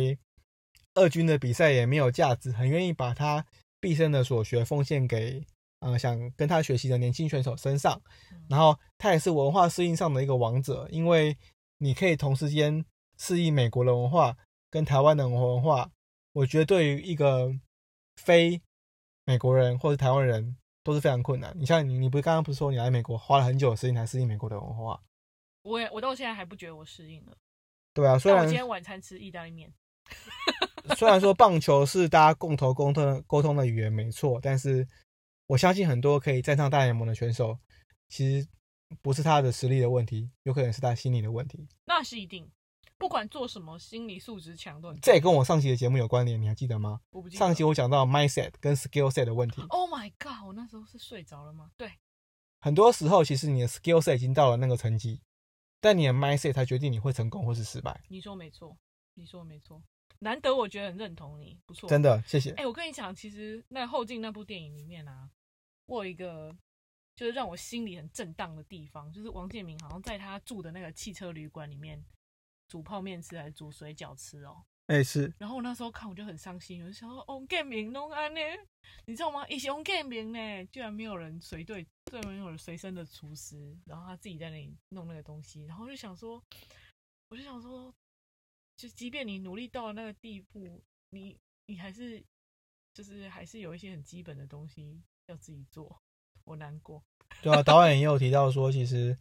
[0.95, 3.45] 二军的比赛也没有价值，很愿意把他
[3.83, 5.45] 毕生的所学奉献给
[5.81, 8.01] 呃想跟他学习的年轻选手身上。
[8.31, 11.37] 嗯然后他也是文化适应上的一个王者，因为
[11.79, 12.85] 你可以同时间
[13.19, 14.37] 适应美国的文化
[14.71, 15.91] 跟台湾的文化。
[16.35, 17.55] 我觉得对于一个
[18.17, 18.61] 非
[19.25, 21.53] 美国人或者台湾人都是非常困难。
[21.57, 25.01] 你像你，你不是刚刚不是说你来美国花了很久的时间才适应美国的文化？
[25.63, 27.37] 我也我到现在还不觉得我适应了。
[27.95, 29.73] 对啊，虽然我今天晚餐吃意大利面，
[30.97, 34.87] 虽然说棒球是大家共同沟通的沟通的语言没错，但是
[35.47, 37.59] 我相信很多可以站上大联盟的选手，
[38.09, 38.49] 其实
[39.01, 41.69] 不是他的实力的问题，有可能是他心理的问题。
[41.85, 42.51] 那是一定。
[42.99, 45.01] 不管做什么，心理素质强都很。
[45.01, 47.01] 这也跟我上期的节目有关联，你还记得吗？
[47.11, 50.47] 我不记得上期我讲到 mindset 跟 skill set 的问题，Oh my god！
[50.47, 51.73] 我那时候是睡着了吗？
[51.77, 51.91] 对，
[52.61, 55.21] 很多时候其实你的 skill set 已经到了那个层级，
[55.81, 58.01] 但你的 mindset 才决定你会成功或是失败。
[58.07, 58.77] 你说没错，
[59.15, 59.83] 你说没错。
[60.23, 61.89] 难得我觉得很认同你，不错。
[61.89, 62.67] 真的，谢谢哎、。
[62.67, 65.29] 我跟你讲，其实那后劲那部电影里面啊，
[65.87, 66.57] 我有一个
[67.17, 72.05] 就是让我心里很震荡的地方，就是王建民好像在他住的那个汽车旅馆里面
[72.69, 74.65] 煮泡面吃还是煮水饺吃哦。
[74.87, 78.41] 哎、是然后我那时候看我就很伤心，我就想说，王建民弄安呢，
[79.07, 79.47] 你知道吗？
[79.49, 86.43] 以前王建民呢，居然没有人随队，对，没有人随身的厨师，然后他自己在那里弄那个东西，然后我就想说，
[87.29, 87.95] 我就想说，
[88.83, 92.21] 就即便你努力到了那个地步，你你还是
[92.93, 96.03] 就是还是有一些很基本的东西要自己做，
[96.43, 97.01] 我难过。
[97.45, 99.17] 对啊，导演也有提到说，其实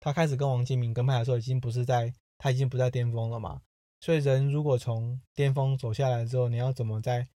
[0.00, 3.60] 他开始跟王金明跟拍的时候，已经不是在他已经不在巅峰了嘛。
[4.00, 7.28] 所以人如果从巅峰走下来之后，你要怎么再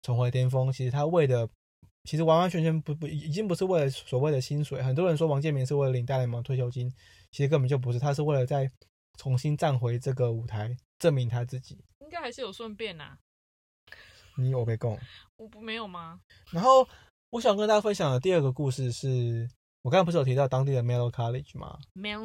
[0.00, 0.72] 重回巅峰？
[0.72, 1.46] 其实他为的，
[2.04, 4.82] 其实完完全全不不已经不是为了所谓的薪水。
[4.82, 6.90] 很多人说王建民是为了领大联盟退休金，
[7.30, 8.70] 其实根本就不是，他是为了再
[9.18, 11.76] 重新站回这个舞台，证明他自己。
[11.98, 13.18] 应该还是有顺便呐、
[14.36, 14.96] 你有被供。
[15.36, 16.20] 我不没有吗？
[16.52, 16.88] 然后
[17.30, 19.50] 我想跟大家分享的第二个故事是，
[19.82, 22.24] 我刚才不是有提到当地的 Menlo College 吗不是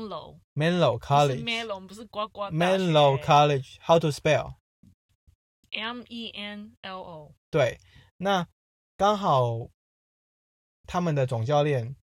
[1.00, 1.44] College。
[1.44, 7.34] Melon，不是呱呱 Menlo College how to spell？M E N L O。
[7.50, 7.80] 对，
[8.18, 8.48] 那
[8.96, 9.70] 刚好
[10.86, 11.96] 他们的总教练，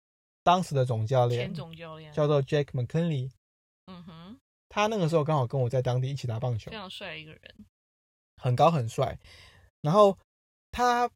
[0.41, 3.29] 当时的总教练前总教练，叫做 Jake McKinley，
[3.85, 4.39] 嗯哼，
[4.73, 7.65] 他那个时候刚好跟我在当地一起打棒球非，常帅的一个人。
[8.37, 9.15] 很高很帅。
[9.81, 10.17] 然后
[10.71, 11.07] 他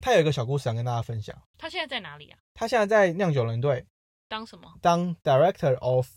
[0.00, 2.38] 他有一个小故事想跟大家分享，他现在在哪里啊？
[2.54, 3.84] 他现在在酿酒人队
[4.28, 4.78] 当什么？
[4.80, 6.08] 当 Director of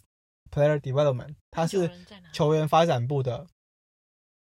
[0.50, 1.92] Player Development，他是？
[2.32, 3.46] 球员发展部的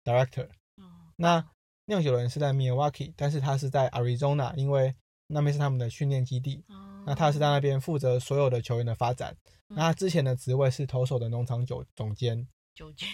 [0.05, 0.51] Director。
[0.77, 1.51] 嗯那
[1.87, 4.95] 酿酒人是在 Milwaukee，但是他是在 Arizona，因为
[5.29, 6.63] 那边是他们的训练基地。
[6.69, 9.37] 哦那他是在那边负责所有的球员的发展。
[9.69, 13.09] 嗯那他之前的职位是投手的农场酒总监酒监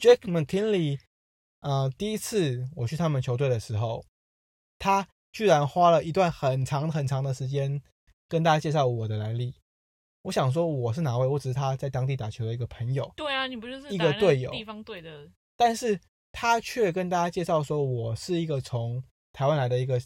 [0.00, 0.98] Jake McKinley。
[1.60, 4.02] 呃，第一次我去他们球队的时候，
[4.78, 7.82] 他居然花了一段很长很长的时间
[8.28, 9.54] 跟大家介绍我的来历。
[10.22, 11.26] 我想说我是哪位？
[11.26, 13.12] 我只是他在当地打球的一个朋友。
[13.14, 15.28] 对啊，你不就是一个队友地方队的？
[15.56, 16.00] 但是
[16.32, 20.00] 他却跟大家介绍说，我是一个从台湾来的一个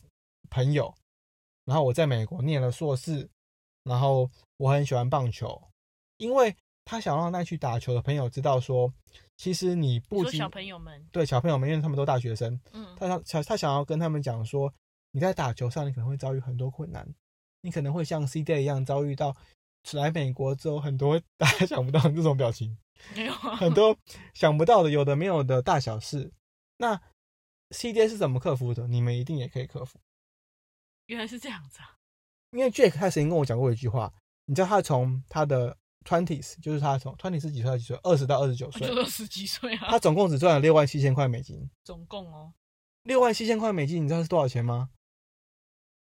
[0.51, 0.93] 朋友，
[1.65, 3.29] 然后我在美国念了硕士，
[3.85, 5.63] 然后我很喜欢棒球，
[6.17, 8.93] 因为他想让那去打球的朋友知道说，
[9.37, 14.73] 其实你你不仅小朋友们，对小朋友们，因为他们都大学生，嗯，他想想他想要跟他们讲说，
[15.13, 17.09] 你在打球上你可能会遭遇很多困难，
[17.61, 19.37] 你可能会像 C Day 一样遭遇到
[19.93, 22.77] 来美国之后很多 大家想不到这种表情。
[23.17, 23.97] 没有啊很多
[24.33, 26.33] 想不到的、有的没有的大小事。
[26.77, 27.01] 那
[27.71, 28.87] CJ 是怎么克服的？
[28.87, 29.99] 你们一定也可以克服。
[31.13, 31.99] 原来是这样子啊！
[32.53, 34.11] 因为 Jake 他曾经跟我讲过一句话，
[34.47, 37.99] 你知道他从他的 twenties，就是他从 twenty 是几岁到几岁？
[38.03, 41.69] 二十到二十九岁我就，二十几岁啊他，总共只赚了六万七千块美金。
[41.85, 42.55] 总共哦，
[43.03, 44.89] 六万七千块美金，你知道是多少钱吗？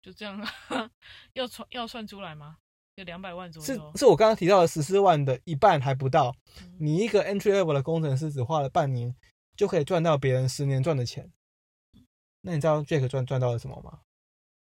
[0.01, 0.91] 就这样啊，
[1.35, 2.59] 要算要算出来吗？
[2.95, 3.67] 有两百万左右。
[3.67, 6.37] 是是我刚刚提到的十四万的一半还不到。
[6.61, 9.13] 嗯你一个 entry level 的工程师只花了半年，
[9.57, 11.33] 就可以赚到别人十年赚的钱。
[12.43, 14.01] 那你知道 Jake 赚赚到了什么吗？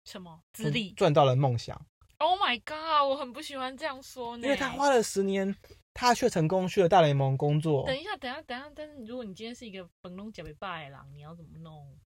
[0.04, 1.80] 什么资历赚到了梦想。
[2.18, 3.08] ？Oh my god！
[3.10, 5.54] 我很不喜欢这样说呢，因为他花了十年，
[5.92, 7.84] 他却成功去了大联盟工作。
[7.86, 11.98] 等一下，等一下，等一下，但是如果你今天是一个本龙脚被败狼，你要怎么弄？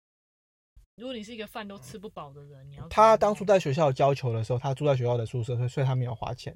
[0.96, 6.56] 如果你是一个饭都吃不饱的人，你要他当初在学校教球的时候，他住在学校的宿舍，所以所以他没有花钱。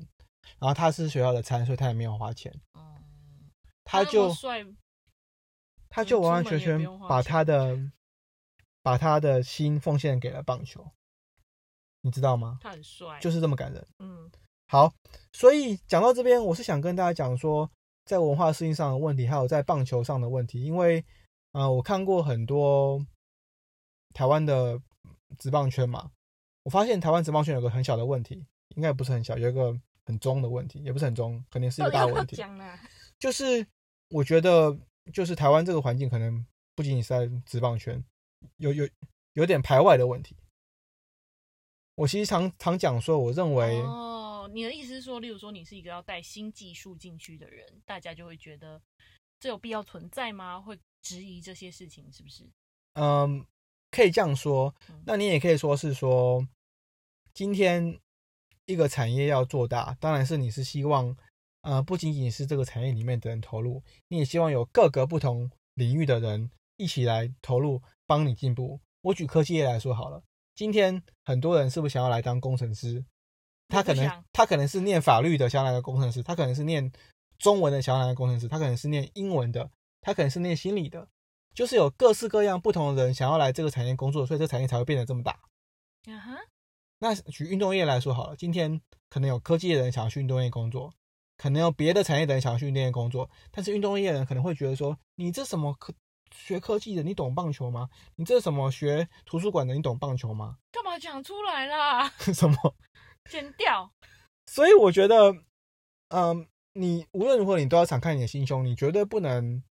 [0.58, 2.52] 然后他是学校的餐，所以他也没有花钱。
[2.74, 3.52] 嗯，
[3.84, 4.34] 他就，
[5.90, 7.78] 他就完完全全把他的
[8.82, 10.92] 把他的心奉献给了棒球，
[12.02, 12.58] 你知道吗？
[12.62, 13.88] 他很帅，就是这么感人。
[14.00, 14.30] 嗯
[14.68, 14.94] 好，
[15.34, 17.70] 所以讲到这边，我是想跟大家讲说，
[18.06, 21.04] 在文化适应上的问题，还有在棒球上的问题，因为
[21.52, 23.06] 呃，我看过很多
[24.14, 24.82] 台湾的
[25.38, 26.10] 职棒圈嘛，
[26.64, 32.80] 我发现台湾职棒圈有个很小的问题，应该不是很小，有一个很中的问题，也不是很中，肯定是一个大问题，啊，
[33.20, 33.68] 就是
[34.10, 34.80] 我觉得
[35.12, 38.02] 就是台湾这个环境可能不仅仅是在职棒圈，
[38.56, 38.88] 有有
[39.34, 40.38] 有点排外的问题。
[42.02, 43.80] 我其实常常讲说，我认为。
[43.84, 48.82] 哦，你的意思是说，例如说你是一个要带新技术进去的人，大家就会觉得
[49.40, 50.60] 这有必要存在吗？
[50.60, 52.50] 会质疑这些事情是不是？
[52.94, 53.46] 嗯，
[53.92, 54.74] 可以这样说。
[55.06, 56.48] 那你也可以说是说，
[57.36, 58.00] 今天
[58.66, 61.16] 一个产业要做大，当然是你是希望，
[61.62, 68.80] 呃，不仅仅是这个产业里面的人投入，你也希望有各个不同领域的人一起来投入，帮你进步。
[69.02, 70.24] 我举科技业来说好了，
[70.56, 73.04] 今天很多人是不是想要来当工程师？
[73.68, 76.92] 他可能他可能是念法律的想要来的工程师，他可能是念
[77.40, 81.08] 中文的想要来的工程师，他可能是念英文的，他可能是念心理的，
[81.54, 85.40] 就是有各式各样不同的人想要来这个产业工作，所以这个产业才会变得这么大。
[86.06, 86.38] 嗯哼。
[87.00, 90.94] 那举运动业来说好了，今天可能有科技的人想要去运动业工作，
[91.38, 95.94] 可能有别的产业的人想要去运动业工作，但是运动业人可能会觉得说，你这什么科
[96.34, 97.90] 学科技的，你懂棒球吗？
[98.16, 100.58] 你这什么学图书馆的，你懂棒球吗？
[100.72, 102.10] 干嘛讲出来啦？
[102.34, 102.76] 什么？
[103.30, 103.92] 剪掉。
[104.48, 105.44] 所以我觉得，
[106.10, 109.64] 嗯，你无论如何，你都要敞开你的心胸，你绝对不能，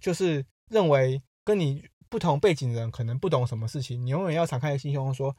[0.00, 5.34] 就是认为跟你不同背景的人可能不懂什么事情，你永远要敞开心胸，说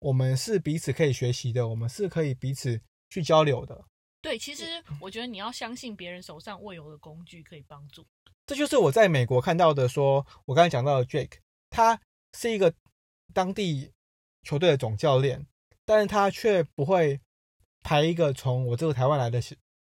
[0.00, 3.84] 我们是彼此可以学习的，我们是可以彼此去交流的。
[4.20, 8.04] 对，其实我觉得你要相信别人手上握有的工具可以帮助。
[8.48, 12.00] 这就是我在美国看到的，说我刚才讲到的 Jake，他
[12.32, 12.74] 是一个
[13.32, 13.92] 当地
[14.42, 15.46] 球队的总教练。
[15.84, 17.18] 但是他却不会
[17.82, 19.40] 排一个从我这个台湾来的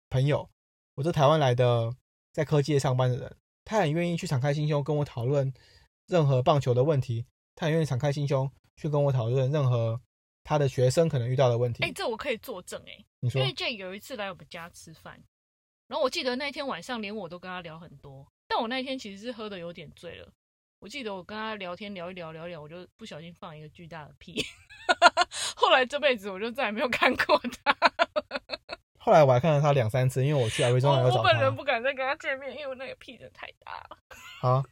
[0.09, 0.49] 朋友，
[0.95, 1.95] 我这台湾来的
[2.33, 5.53] 在科技业上班的人，他很愿意去敞开心胸跟我讨论
[6.07, 10.01] 任何棒球的问题，他很愿意敞开心胸去跟我讨论任何
[10.43, 11.85] 他的学生可能遇到的问题。
[11.85, 15.23] 哎，这我可以作证哎，你说，因为 J 有一次来我们家吃饭，
[15.87, 20.29] 然后我记得那天晚上连我都跟他聊很多，但我那一天其实是喝的有点醉了。
[20.81, 24.45] 我记得我跟他聊天聊一聊聊一聊，我就不小心放一个巨大的屁。
[25.55, 27.77] 后来这辈子我就再也没有看过他。
[28.99, 31.19] 后来我还看到他两三次，因为我去 LV 中要找他。
[31.19, 33.99] 我本人不敢再跟他见面，因为那个屁真的太大了。
[34.41, 34.65] 好，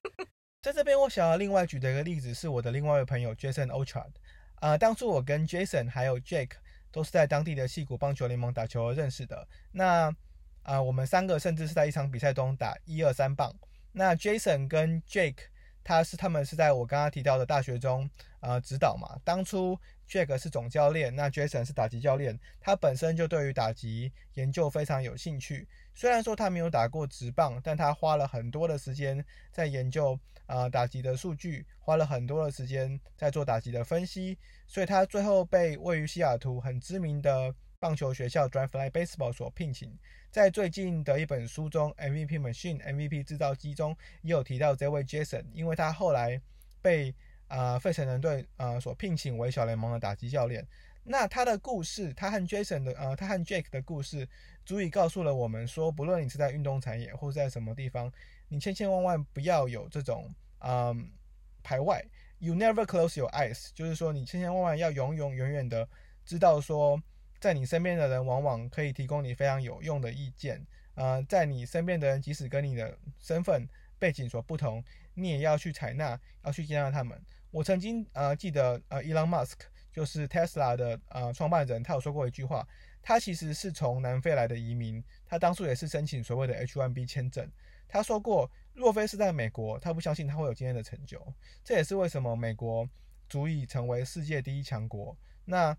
[0.61, 4.11] 在这边我想要另外举的一个例子是我的另外一位朋友 Jason Ochard。
[4.57, 6.57] 啊，当初我跟 Jason 还有 Jake
[6.91, 9.47] 都是在当地的戏谷棒球联盟打球而认识的。
[9.71, 10.12] 那
[10.64, 13.55] 啊，我们三个甚至是在一场比赛中打一二三棒。
[13.92, 15.48] 那 Jason 跟 Jake。
[15.85, 19.18] 他是他们是在我刚刚提到的大学中，呃，指导嘛。
[19.24, 19.74] 当初
[20.07, 22.38] Jack 是总教练，那 Jason 是打击教练。
[22.61, 25.66] 他本身就对于打击研究非常有兴趣。
[25.94, 34.37] 虽然说他没有打过直棒，但他花了很多的时间在研究啊打击的数据，花了很多的时间在做打击的分析。
[34.66, 39.98] 所以他最后被位于西雅图很知名的棒球学校 Drive Fly Baseball 所聘请。
[40.31, 46.41] 在最近的一本书中，《MVP Machine》MVP 制造机中也有提到这位 Jason，因为他后来
[46.83, 47.14] 被
[47.49, 50.67] 啊费城人队啊所聘请为小联盟的打击教练。
[51.03, 54.29] 那他的故事，他和 Jason 的呃，他和 Jake 的故事，
[54.67, 58.12] 足以告诉了我们说，不论你是在运动产业或是在什么地方，
[58.49, 61.11] 你千千万万不要有这种嗯
[61.62, 62.05] 排外。
[62.38, 65.88] You never close your eyes，就是说你千千万万要永永远远的
[66.27, 67.03] 知道说。
[67.40, 74.83] 在你身边的人往往可以提供你非常有用的意见，呃，在你身边的人即使跟你的身份背景所不同，
[75.14, 77.16] 你也要去采纳，要去接纳他们。
[77.51, 79.55] 我曾经呃记得呃，Elon Musk
[79.92, 82.66] 就是 Tesla 的呃创办人，他有说过一句话，
[83.01, 87.48] 他其实是从南非来的移民，他当初也是申请所谓的 H1B 签证。
[87.87, 91.24] 他说过，若非是在美国，他不相信他会有今天的成就。
[91.62, 92.88] 这也是为什么美国
[93.29, 95.16] 足以成为世界第一强国。
[95.44, 95.77] 那。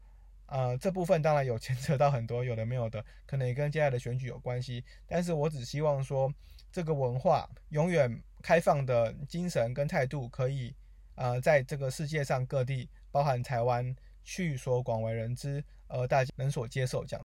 [0.50, 4.84] 呃，这部分当然有牵扯到很多有的没有的，可能也跟接下来的选举有关系。
[5.08, 6.32] 但是我只希望说，
[6.72, 10.76] 这个文化永远开放的精神跟态度，可以
[11.16, 17.24] 呃，在这个世界上各地，包含台湾，去所广为人知，呃，大家能所接受这样。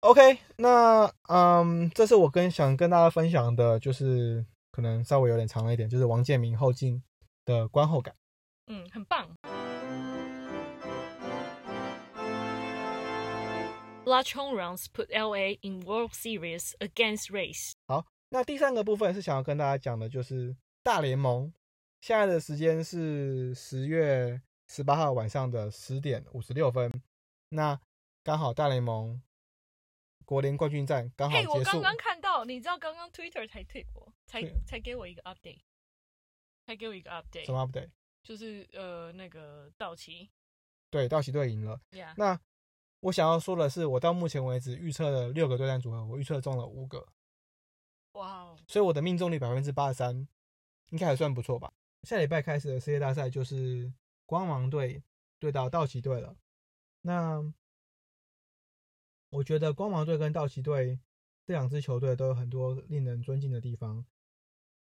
[0.00, 7.02] OK，那嗯，这是我跟想跟大家分享的，就是可能稍微有点长了一点，就是王建民后进
[7.44, 8.14] 的观后感。
[8.66, 9.28] 嗯，很棒。
[14.10, 17.74] Large home runs put LA in World Series against Rays。
[17.86, 21.52] 好，那第三个部分是想要跟大家讲的，就是大联盟
[22.00, 26.90] 现在的时间是十月十八号晚上的十点五十六分，
[27.50, 27.80] 那
[28.24, 29.22] 刚好大联盟
[30.24, 31.58] 国联冠军战刚好嘿，结束。
[31.58, 35.60] 我刚刚看到，你知道刚刚 Twitter 才退我，才才给我一个 update，
[36.66, 37.90] 才给我一个 update，什么 update？
[38.24, 40.28] 就是呃那个道奇
[40.90, 41.80] 对，道奇队赢了。
[41.92, 42.40] ，Yeah，那
[43.00, 47.06] 我想要说的是，我到目前为止预测了六个对战组合，我预测中了五个，
[48.12, 50.28] 哇哦，所以我的命中率百分之八十三，
[50.90, 51.72] 应该还算不错吧。
[52.02, 53.92] 下礼拜开始的世界大赛就是
[54.26, 55.02] 光芒队
[55.38, 56.36] 对到道奇队了。
[57.02, 57.42] 那
[59.30, 60.98] 我觉得光芒队跟道奇队
[61.46, 64.04] 这两支球队都有很多令人尊敬的地方。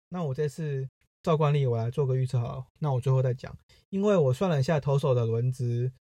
[0.09, 0.88] 那我这次
[1.24, 2.68] 照惯例，我来做个预测好了。
[2.78, 3.57] 那我最后再讲，
[3.89, 5.91] 因为我算了一下投手的轮值，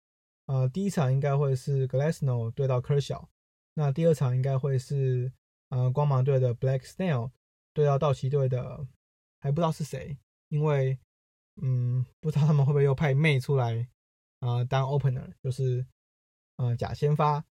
[0.46, 3.26] 呃，第一场应该会是 Glasno 对到 Kershaw，
[3.74, 5.32] 那第二场应该会是
[5.68, 7.30] 呃光芒队的 Black Snail
[7.72, 8.86] 对到道奇队的
[9.40, 10.18] 还不知道是谁，
[10.48, 10.98] 因为
[11.62, 13.88] 嗯不知道他们会不会又派妹出来
[14.40, 15.86] 啊、呃当 opener，就是
[16.56, 17.44] 呃假先发。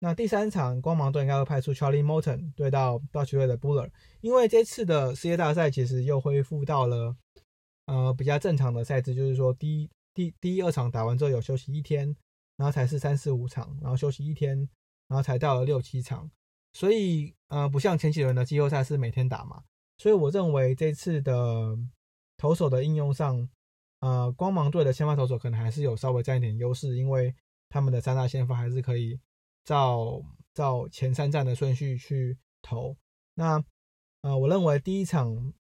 [0.00, 7.16] 那第三场光芒队应该会派出 Charlie Morton 对到道奇队的 Buller，因为这次的世界大赛其实又恢复到了
[7.86, 12.14] 呃比较正常的赛制，就是说第一第第一二场打完之后有休息一天，
[12.58, 14.68] 然后才是三四五场，然后休息一天，
[15.06, 16.30] 然后才到了六七场，
[16.74, 19.62] 所以呃不像前几轮的季后赛是每天打嘛，
[19.96, 21.78] 所以我认为这次的
[22.36, 23.48] 投手的应用上，
[24.00, 27.34] 呃光芒队的先发投手可能还是有稍微占一点优势，因为
[27.68, 29.18] 他们的三大先发还是可以
[29.64, 30.20] 照
[30.52, 32.96] 照前三站的顺序去投。
[33.34, 33.64] 那
[34.22, 35.54] 呃我认为第一场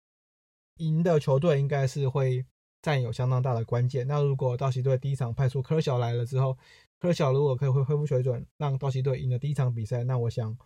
[0.76, 2.46] 赢的球队应该是会
[2.82, 4.06] 占有相当大的关键。
[4.06, 6.56] 那如果道奇队第一场派出科小来了之后，
[7.04, 10.56] 科小如果可以恢恢复水准，让道奇队赢了第一场比赛，那我想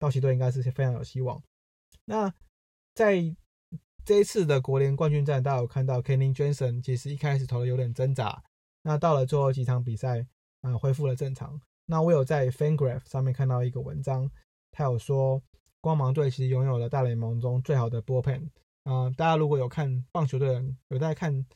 [0.00, 1.40] 道奇队应该是非常有希望。
[2.06, 2.34] 那
[2.92, 3.22] 在
[4.04, 8.42] 这一次的国联冠军战，大家有看到 Kenny Jensen 其实一开始投的有点挣扎，
[8.82, 10.26] 那到了最后几场比赛，
[10.62, 11.60] 啊、恢复了正常。
[11.84, 14.28] 那我有在 FanGraph 上面看到一个文章，
[14.72, 15.40] 他有说
[15.80, 18.50] 光芒队其实拥有了大联盟中最好的 bullpen。
[18.82, 21.46] 啊、大家如果有看棒球队的人，有在看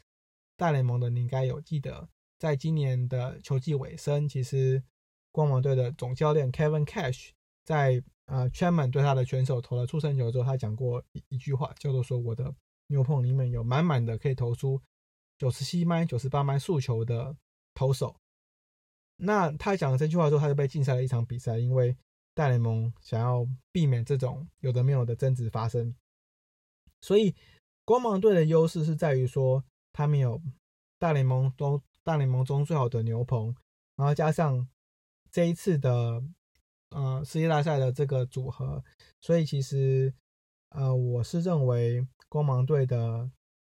[0.57, 2.09] 大联盟的，你应该有记得，
[2.41, 4.83] 在今年的球季尾声，其实
[5.31, 7.33] 光芒队的总教练 Kevin Cash
[7.65, 12.55] 在呃 Chairman 对他的选手投了出生球之后，他讲过一一句话，叫做说我的
[12.87, 14.81] 牛棚里面有满满的可以投出
[15.37, 17.37] 九十七迈、九十八迈速球的
[17.75, 18.17] 投手。
[19.17, 21.95] 那他讲了这句话之后，他就被禁赛了一场比赛，因为
[22.35, 25.95] 大联盟想要避免这种有的没有的争执发生。
[27.03, 27.35] 所以
[27.85, 29.63] 光芒队的优势是在于说，
[29.93, 30.41] 他们有
[30.99, 33.55] 大联盟都大联盟中最好的牛棚，
[33.97, 34.69] 然后加上
[35.31, 36.23] 这一次的
[36.91, 38.83] 呃世界大赛的这个组合，
[39.21, 40.13] 所以其实
[40.71, 43.31] 呃我是认为光芒队的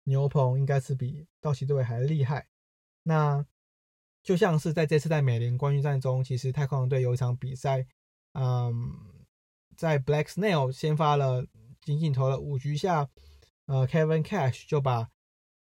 [0.06, 2.48] 牛棚应该是比道奇队还厉害。
[3.04, 3.46] 那
[4.24, 7.86] 就像是在这次在美联冠军战中，其实太空人队有一场比赛，
[8.32, 8.94] 嗯，
[9.76, 11.46] 在 Black Snail 先发了，
[11.82, 13.10] 仅仅投了五局下，
[13.66, 15.10] 呃，Kevin Cash 就把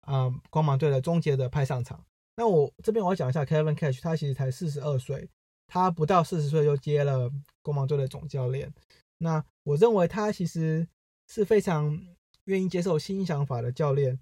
[0.02, 2.04] 嗯光芒队的终结者派上场。
[2.40, 5.28] 那我这边我要讲一下 Kevin Cash，他其实才四十二岁，
[5.66, 7.30] 他不到四十岁就接了
[7.60, 8.72] 光芒队的总教练。
[9.18, 10.88] 那我认为他其实
[11.28, 12.00] 是非常
[12.44, 14.18] 愿意接受新想法的教练，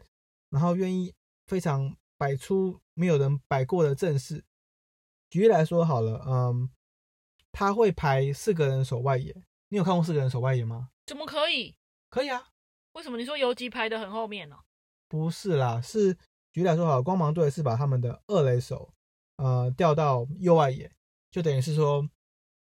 [0.50, 1.14] 然后愿意
[1.46, 4.42] 非常摆出没有人摆过的阵势。
[5.30, 6.68] 举例来说好了，嗯，
[7.52, 9.32] 他会排四个人守外野。
[9.68, 10.90] 你有看过四个人守外野吗？
[11.06, 11.76] 怎么可以？
[12.10, 12.48] 可以啊。
[12.94, 14.58] 为什么你说游击排的很后面呢、哦？
[15.06, 16.18] 不是啦，是
[16.52, 18.92] 举例来说好，光芒队是把他们的二垒手，
[19.36, 20.90] 呃，调到右外野，
[21.30, 22.08] 就等于是说，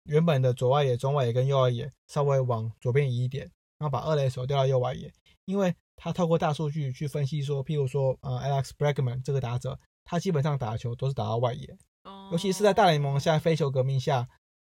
[0.03, 5.13] 原本的左外野、中外野跟右外野稍微往左边移一点，然后把二垒手调到右外野，
[5.45, 11.77] 因为他透过大数据去分析说，譬如说，呃，Alex Bregman 这个打者，他基本上打球都是打到外野。
[12.03, 14.27] 哦尤其是在大联盟现在飞球革命下，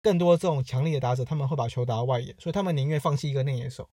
[0.01, 3.89] 更多这种强力的打者，他们会把球打到外野，所以他们宁愿放弃一个内野手，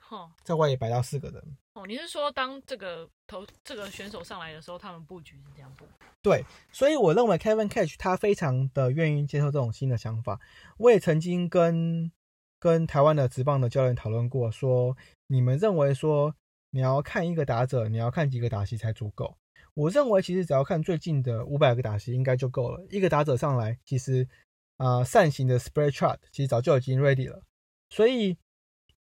[0.00, 1.56] 哈在外野摆到四个人。
[1.86, 5.84] 你是说当这个投这个选手上来的时候，他们布局是这样布？
[6.22, 10.40] 对，所以我认为 Kevin Cash 他非常的愿意接受这种新的想法。
[10.78, 12.10] 我也曾经跟
[12.58, 14.96] 跟台湾的职棒的教练讨论过，说
[15.28, 16.34] 你们认为说
[16.70, 19.36] 你要看一个打者，你要看几个打席才足够？
[19.74, 22.84] 我认为其实只要看最近的五百个打席应该就够了。
[22.90, 24.28] 一个打者上来，其实
[24.78, 27.40] 呃扇形的 spread chart 其实早就已经 ready 了。
[27.90, 28.36] 所以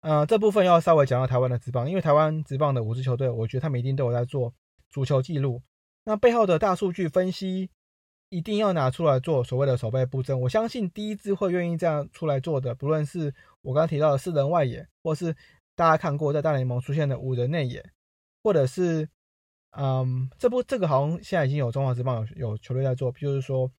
[0.03, 4.53] 呃这部分要稍微讲到台湾的职棒，因为台湾职棒的五支球队，我觉得他们一定都有在做
[4.89, 5.61] 足球记录。
[6.03, 7.69] 那背后的大数据分析
[8.29, 10.39] 一定要拿出来做所谓的守备布阵。
[10.41, 15.33] 我相信第一支会愿意这样出来做的，不论是我刚刚提到的四人外野，或是
[15.75, 17.83] 大家看过在大联盟出现的五人内野，
[18.43, 19.07] 或者是
[19.71, 23.71] 嗯，这部这个好像现在已经有中华职棒有有球队在做，就是说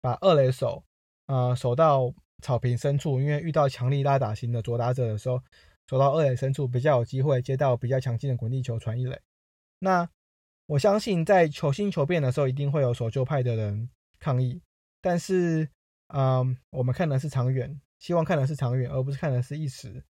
[0.00, 0.82] 把二垒手，
[1.26, 2.12] 呃，守到
[2.42, 5.40] 草坪深处，因为遇到强力拉打型的左打者的时候，
[5.88, 9.18] 走到二垒深处比较有机会接到比较强劲的滚地球传一垒。
[9.80, 10.08] 那
[10.66, 14.60] 我相信在球新球变的时候，一定会有守旧派的人抗议，
[15.00, 15.68] 但是，
[16.14, 20.04] 嗯，我们看的是长远，希望看的是长远，而不是看的是一时。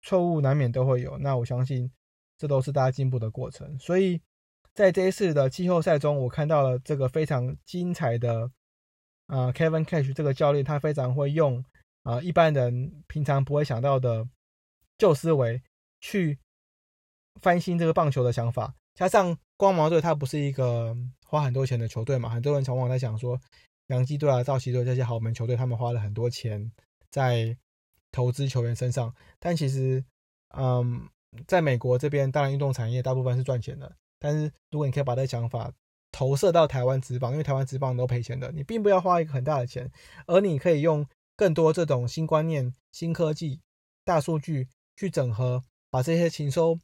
[0.00, 1.90] 错误难免都会有，那我相信
[2.38, 4.22] 这都是大家进步的过程，所以。
[4.76, 8.50] 在这一次的季后赛中，我看到了这个非常精彩的，
[9.28, 11.64] 呃，Kevin Cash 这个教练，他非常会用
[12.02, 14.28] 啊一般人平常不会想到的
[14.98, 15.62] 旧思维
[16.00, 16.38] 去
[17.40, 18.74] 翻新这个棒球的想法。
[18.94, 23.40] 加上光芒队，他不是一个花很多钱的球队嘛，很多人往往在想说，
[23.88, 26.70] 洋基队啊、道奇队这些豪门球队，他们花了很多钱
[27.10, 27.56] 在
[28.12, 29.12] 投资球员身上。
[29.40, 30.04] 但其实，
[30.56, 31.08] 嗯，
[31.48, 33.96] 在美国这边，当然运动产业大部分是赚钱的。
[34.20, 35.72] 但是，如果你可以把这个想法
[36.12, 39.90] 投射到台湾职棒，因为台湾职棒都赔钱的，你并不要花一个很大的钱，
[40.28, 43.60] 而你可以用更多这种新观念、新科技、
[44.04, 46.78] 大数据去整合，把这些情收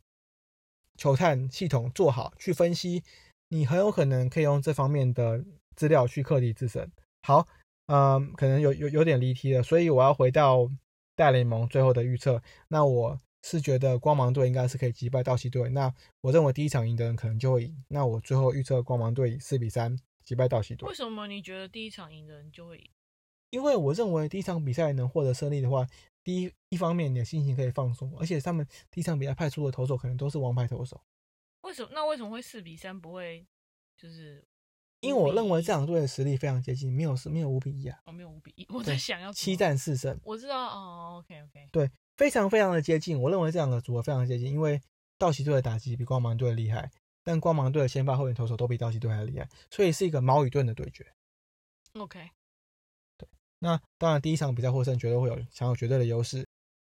[0.96, 3.02] 球探系统做好，去分析，
[3.48, 5.44] 你很有可能可以用这方面的
[5.76, 6.90] 资料去克敌制胜。
[7.22, 7.46] 好，
[7.86, 10.70] 嗯，可能有有有点离题了，所以我要回到
[11.14, 12.42] 大联盟最后的预测。
[12.68, 13.20] 那我。
[13.42, 15.90] 是觉得光芒队应该是可以击败道奇队，那
[16.20, 17.84] 我认为第一场赢的人可能就会赢。
[17.88, 20.86] 那我最后预测光芒队四比三击败道奇队。
[20.86, 22.84] 为什么你觉得第一场赢的人就会赢？
[23.48, 25.86] 因为我认为第一场比赛能获得胜利的话，
[26.30, 31.00] 第一一方面你的心情可以放松，而且他们第一场比赛派出的投手可能都是王牌投手。
[31.62, 31.88] 为什么？
[31.92, 33.44] 那为什么会四比三不会？
[33.96, 34.46] 就是
[35.00, 37.98] 因为我认为这两队的实力非常接近，没有是没有五比一啊。
[38.06, 40.16] 哦，没有五比一，我在想要七战四胜。
[40.22, 41.90] 我知道哦，OK OK，对。
[42.16, 44.80] 非常非常的接近，我认为这两个组合非常接近，因为
[45.18, 46.90] 道奇队的打击比光芒队厉害，
[47.24, 51.06] 但光芒队的先发后援投手都比道奇队还厉害，所以是一个矛与盾的对决。
[51.94, 52.30] OK，对，
[53.60, 56.44] 那当然第一场比赛获胜绝对会有享有绝对的优势。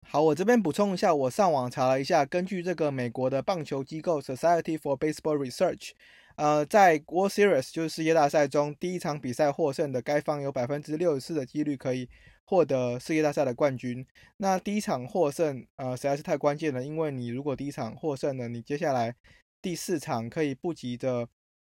[0.09, 5.93] 好，我这边补充一下，我上网查了一下，根据这个美国的棒球机构 Society for Baseball Research，
[6.37, 12.09] 呃，在 World Series 就是世界大赛中，第一场比赛获胜的该方有百分之六十四的几率可以。
[12.47, 14.07] 获得世界大赛的冠军，
[14.37, 16.85] 那第一场获胜，呃，实在是太关键了。
[16.85, 19.17] 因为你如果第一场获胜了，你接下来
[19.63, 21.27] 第四场可以不急着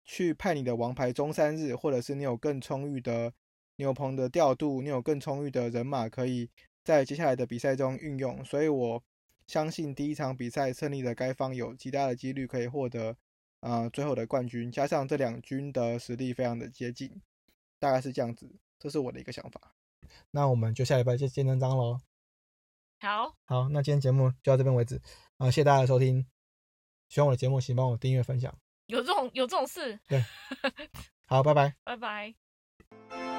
[0.04, 3.32] 去派你的王牌中三日，或者是你有更充裕的
[3.80, 6.48] 牛棚的调度，你有更充裕的人马，可以
[6.84, 8.44] 在接下来的比赛中运用。
[8.44, 9.02] 所以我
[9.46, 13.16] 相信第一场比赛胜利的该方有极大的几率可以获得，
[13.60, 14.70] 呃，最后的冠军。
[14.70, 17.22] 加上这两军的实力非常的接近，
[17.78, 18.54] 大概是这样子。
[18.78, 19.74] 这是我的一个想法。
[20.30, 22.00] 那我们就下礼拜就见真章喽。
[23.00, 25.00] 好，好，那今天节目就到这边为止
[25.38, 25.46] 啊！
[25.46, 26.26] 谢谢大家的收听，
[27.08, 28.54] 喜欢我的节目，请帮我订阅分享。
[28.86, 29.98] 有这种有这种事？
[30.06, 30.22] 对，
[31.26, 33.29] 好，拜拜，拜拜。